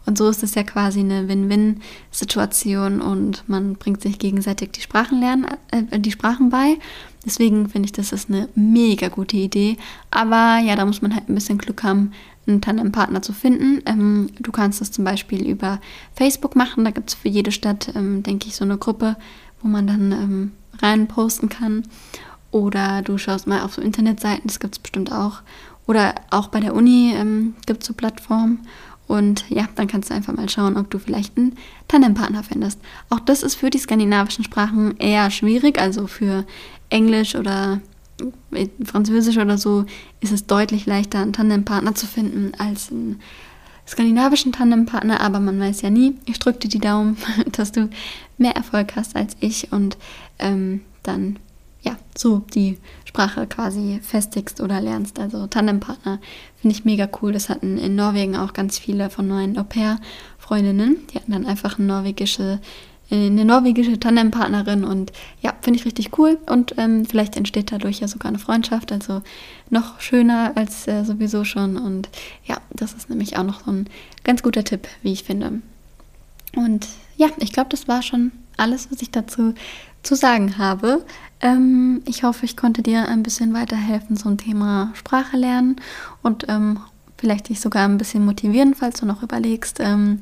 Und 0.10 0.18
so 0.18 0.28
ist 0.28 0.42
es 0.42 0.56
ja 0.56 0.64
quasi 0.64 1.02
eine 1.02 1.28
Win-Win-Situation 1.28 3.00
und 3.00 3.48
man 3.48 3.76
bringt 3.76 4.02
sich 4.02 4.18
gegenseitig 4.18 4.72
die 4.72 4.82
Sprachen 4.82 5.20
lernen, 5.20 5.46
äh, 5.70 6.00
die 6.00 6.12
Sprachen 6.12 6.50
bei. 6.50 6.80
Deswegen 7.24 7.70
finde 7.70 7.86
ich, 7.86 7.92
das 7.92 8.12
ist 8.12 8.28
eine 8.28 8.50
mega 8.56 9.10
gute 9.10 9.38
Idee. 9.38 9.78
Aber 10.10 10.58
ja, 10.66 10.76
da 10.76 10.84
muss 10.84 11.04
man 11.04 11.14
halt 11.14 11.30
ein 11.30 11.36
bisschen 11.36 11.60
Glück 11.60 11.84
haben, 11.84 12.14
einen 12.48 12.60
Tandempartner 12.60 13.22
zu 13.22 13.34
finden. 13.34 13.84
Ähm, 13.86 14.32
du 14.40 14.52
kannst 14.52 14.82
das 14.82 14.92
zum 14.92 15.06
Beispiel 15.06 15.48
über 15.48 15.80
Facebook 16.16 16.56
machen. 16.56 16.86
Da 16.86 16.90
gibt 16.90 17.12
es 17.12 17.14
für 17.14 17.30
jede 17.30 17.52
Stadt, 17.52 17.94
ähm, 17.96 18.24
denke 18.24 18.48
ich, 18.48 18.56
so 18.56 18.66
eine 18.66 18.80
Gruppe, 18.80 19.16
wo 19.62 19.68
man 19.68 19.86
dann 19.86 20.12
ähm, 20.12 20.52
rein 20.82 21.08
posten 21.08 21.50
kann. 21.50 21.84
Oder 22.50 23.04
du 23.04 23.20
schaust 23.20 23.46
mal 23.46 23.62
auf 23.62 23.76
so 23.76 23.82
Internetseiten, 23.84 24.48
das 24.48 24.60
gibt 24.60 24.74
es 24.74 24.80
bestimmt 24.80 25.12
auch. 25.12 25.44
Oder 25.86 26.16
auch 26.32 26.48
bei 26.48 26.60
der 26.60 26.74
Uni 26.74 27.14
ähm, 27.16 27.54
gibt 27.68 27.84
es 27.84 27.88
so 27.88 27.94
Plattformen. 27.94 28.68
Und 29.10 29.44
ja, 29.50 29.68
dann 29.74 29.88
kannst 29.88 30.12
du 30.12 30.14
einfach 30.14 30.36
mal 30.36 30.48
schauen, 30.50 30.78
ob 30.78 30.92
du 30.92 31.00
vielleicht 31.00 31.36
einen 31.36 31.58
Tandempartner 31.88 32.44
findest. 32.44 32.80
Auch 33.10 33.20
das 33.20 33.42
ist 33.42 33.56
für 33.56 33.72
die 33.72 33.80
skandinavischen 33.80 34.44
Sprachen 34.44 34.98
eher 34.98 35.32
schwierig. 35.32 35.82
Also 35.82 36.06
für 36.06 36.46
Englisch 36.92 37.34
oder 37.34 37.82
Französisch 38.84 39.38
oder 39.38 39.58
so 39.58 39.86
ist 40.22 40.32
es 40.32 40.46
deutlich 40.46 40.86
leichter, 40.86 41.18
einen 41.18 41.34
Tandempartner 41.34 41.96
zu 41.96 42.06
finden 42.06 42.52
als 42.60 42.92
einen 42.92 43.20
skandinavischen 43.88 44.52
Tandempartner, 44.52 45.22
aber 45.22 45.40
man 45.40 45.60
weiß 45.60 45.82
ja 45.82 45.90
nie. 45.90 46.16
Ich 46.26 46.38
drücke 46.38 46.60
dir 46.60 46.70
die 46.70 46.80
Daumen, 46.80 47.18
dass 47.52 47.72
du 47.72 47.90
mehr 48.38 48.56
Erfolg 48.56 48.96
hast 48.96 49.16
als 49.16 49.36
ich 49.40 49.72
und 49.72 49.98
ähm, 50.38 50.82
dann 51.02 51.40
ja 51.82 51.98
so 52.16 52.44
die 52.54 52.78
Sprache 53.10 53.48
quasi 53.48 54.00
festigst 54.04 54.62
oder 54.62 54.80
lernst. 54.80 55.20
Also 55.20 55.48
Tandempartner 55.48 56.20
finde 56.62 56.76
ich 56.76 56.86
mega 56.86 57.10
cool. 57.22 57.32
Das 57.32 57.50
hatten 57.50 57.80
in 57.80 57.96
Norwegen 57.96 58.38
auch 58.38 58.54
ganz 58.54 58.78
viele 58.78 59.10
von 59.10 59.28
meinen 59.28 59.58
Au-pair-Freundinnen. 59.58 61.08
Die 61.08 61.16
hatten 61.16 61.32
dann 61.32 61.48
einfach 61.48 61.80
eine 61.80 61.88
norwegische 61.88 62.60
eine 63.12 63.44
norwegische 63.44 64.00
Tandempartnerin 64.00 64.84
und 64.84 65.12
ja, 65.42 65.56
finde 65.62 65.80
ich 65.80 65.86
richtig 65.86 66.20
cool 66.20 66.38
und 66.46 66.76
ähm, 66.78 67.08
vielleicht 67.08 67.38
entsteht 67.38 67.72
dadurch 67.72 68.02
ja 68.02 68.08
sogar 68.08 68.30
eine 68.30 68.38
Freundschaft, 68.38 68.92
also 68.92 69.24
noch 69.72 70.00
schöner 70.00 70.52
als 70.54 70.88
äh, 70.88 71.04
sowieso 71.04 71.44
schon 71.44 71.76
und 71.78 72.08
ja, 72.46 72.58
das 72.70 72.94
ist 72.94 73.10
nämlich 73.10 73.36
auch 73.36 73.44
noch 73.44 73.66
so 73.66 73.72
ein 73.72 73.88
ganz 74.24 74.44
guter 74.44 74.64
Tipp, 74.64 74.88
wie 75.02 75.12
ich 75.12 75.24
finde. 75.24 75.54
Und 76.56 76.88
ja, 77.18 77.30
ich 77.40 77.52
glaube, 77.52 77.72
das 77.72 77.88
war 77.88 78.04
schon 78.04 78.32
alles, 78.58 78.92
was 78.92 79.02
ich 79.02 79.10
dazu 79.10 79.56
zu 80.04 80.16
sagen 80.16 80.58
habe. 80.58 81.06
Ähm, 81.42 82.02
ich 82.06 82.24
hoffe, 82.24 82.46
ich 82.46 82.58
konnte 82.58 82.82
dir 82.82 83.08
ein 83.08 83.24
bisschen 83.24 83.54
weiterhelfen 83.54 84.18
zum 84.18 84.38
Thema 84.38 84.92
Sprache 84.94 85.38
lernen 85.38 85.78
und 86.22 86.46
ähm, 86.50 86.80
vielleicht 87.18 87.50
dich 87.50 87.60
sogar 87.60 87.86
ein 87.86 87.98
bisschen 87.98 88.26
motivieren, 88.26 88.76
falls 88.76 89.00
du 89.00 89.06
noch 89.06 89.24
überlegst, 89.24 89.80
ähm, 89.80 90.20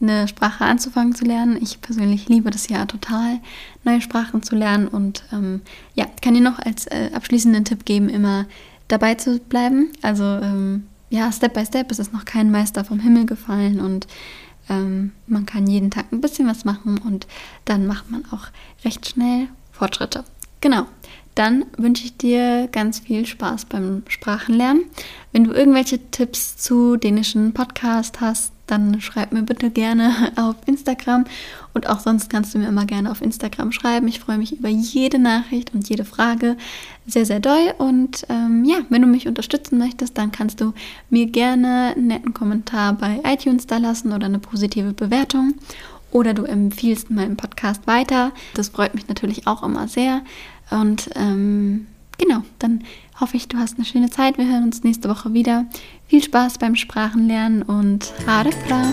eine 0.00 0.28
Sprache 0.28 0.64
anzufangen 0.64 1.14
zu 1.14 1.24
lernen. 1.24 1.58
Ich 1.60 1.80
persönlich 1.80 2.28
liebe 2.28 2.50
das 2.50 2.68
ja 2.68 2.84
total, 2.84 3.40
neue 3.84 4.00
Sprachen 4.00 4.42
zu 4.42 4.54
lernen 4.54 4.88
und 4.88 5.24
ähm, 5.32 5.62
ja, 5.94 6.06
kann 6.22 6.34
dir 6.34 6.42
noch 6.42 6.58
als 6.58 6.86
äh, 6.86 7.10
abschließenden 7.14 7.64
Tipp 7.64 7.84
geben, 7.84 8.08
immer 8.08 8.44
dabei 8.88 9.14
zu 9.14 9.38
bleiben. 9.38 9.90
Also 10.02 10.24
ähm, 10.24 10.86
ja, 11.08 11.32
Step 11.32 11.54
by 11.54 11.64
Step 11.64 11.90
ist 11.90 12.00
es 12.00 12.12
noch 12.12 12.24
kein 12.24 12.50
Meister 12.50 12.84
vom 12.84 13.00
Himmel 13.00 13.26
gefallen 13.26 13.80
und 13.80 14.06
ähm, 14.68 15.12
man 15.26 15.46
kann 15.46 15.66
jeden 15.66 15.90
Tag 15.90 16.12
ein 16.12 16.20
bisschen 16.20 16.46
was 16.48 16.64
machen 16.64 16.98
und 16.98 17.26
dann 17.64 17.86
macht 17.86 18.10
man 18.10 18.24
auch 18.32 18.48
recht 18.84 19.08
schnell 19.08 19.48
Fortschritte. 19.72 20.24
genau, 20.60 20.86
dann 21.36 21.66
wünsche 21.76 22.04
ich 22.04 22.16
dir 22.16 22.66
ganz 22.72 22.98
viel 22.98 23.26
Spaß 23.26 23.66
beim 23.66 24.02
Sprachenlernen. 24.08 24.84
Wenn 25.32 25.44
du 25.44 25.52
irgendwelche 25.52 25.98
Tipps 26.10 26.56
zu 26.56 26.96
dänischen 26.96 27.52
Podcast 27.52 28.20
hast, 28.22 28.52
dann 28.66 29.00
schreib 29.00 29.32
mir 29.32 29.42
bitte 29.42 29.70
gerne 29.70 30.32
auf 30.36 30.56
Instagram 30.66 31.24
und 31.74 31.88
auch 31.88 32.00
sonst 32.00 32.30
kannst 32.30 32.54
du 32.54 32.58
mir 32.58 32.68
immer 32.68 32.86
gerne 32.86 33.10
auf 33.10 33.20
Instagram 33.20 33.70
schreiben. 33.70 34.08
Ich 34.08 34.18
freue 34.18 34.38
mich 34.38 34.58
über 34.58 34.70
jede 34.70 35.18
Nachricht 35.18 35.74
und 35.74 35.88
jede 35.88 36.06
Frage 36.06 36.56
sehr, 37.06 37.26
sehr 37.26 37.38
doll. 37.38 37.74
Und 37.76 38.24
ähm, 38.30 38.64
ja, 38.64 38.78
wenn 38.88 39.02
du 39.02 39.08
mich 39.08 39.28
unterstützen 39.28 39.78
möchtest, 39.78 40.16
dann 40.16 40.32
kannst 40.32 40.62
du 40.62 40.72
mir 41.10 41.26
gerne 41.26 41.92
einen 41.94 42.06
netten 42.06 42.32
Kommentar 42.32 42.94
bei 42.94 43.20
iTunes 43.24 43.66
da 43.66 43.76
lassen 43.76 44.12
oder 44.12 44.24
eine 44.24 44.38
positive 44.38 44.94
Bewertung 44.94 45.54
oder 46.12 46.32
du 46.32 46.44
empfiehlst 46.44 47.10
meinen 47.10 47.36
Podcast 47.36 47.86
weiter. 47.86 48.32
Das 48.54 48.70
freut 48.70 48.94
mich 48.94 49.06
natürlich 49.06 49.46
auch 49.46 49.62
immer 49.62 49.86
sehr. 49.86 50.22
Und 50.70 51.10
ähm, 51.14 51.86
genau, 52.18 52.42
dann 52.58 52.82
hoffe 53.20 53.36
ich, 53.36 53.48
du 53.48 53.58
hast 53.58 53.76
eine 53.76 53.84
schöne 53.84 54.10
Zeit. 54.10 54.38
Wir 54.38 54.46
hören 54.46 54.64
uns 54.64 54.84
nächste 54.84 55.08
Woche 55.08 55.32
wieder. 55.32 55.66
Viel 56.06 56.22
Spaß 56.22 56.58
beim 56.58 56.76
Sprachenlernen 56.76 57.62
und 57.62 58.12
Hare 58.26 58.50
bra! 58.66 58.92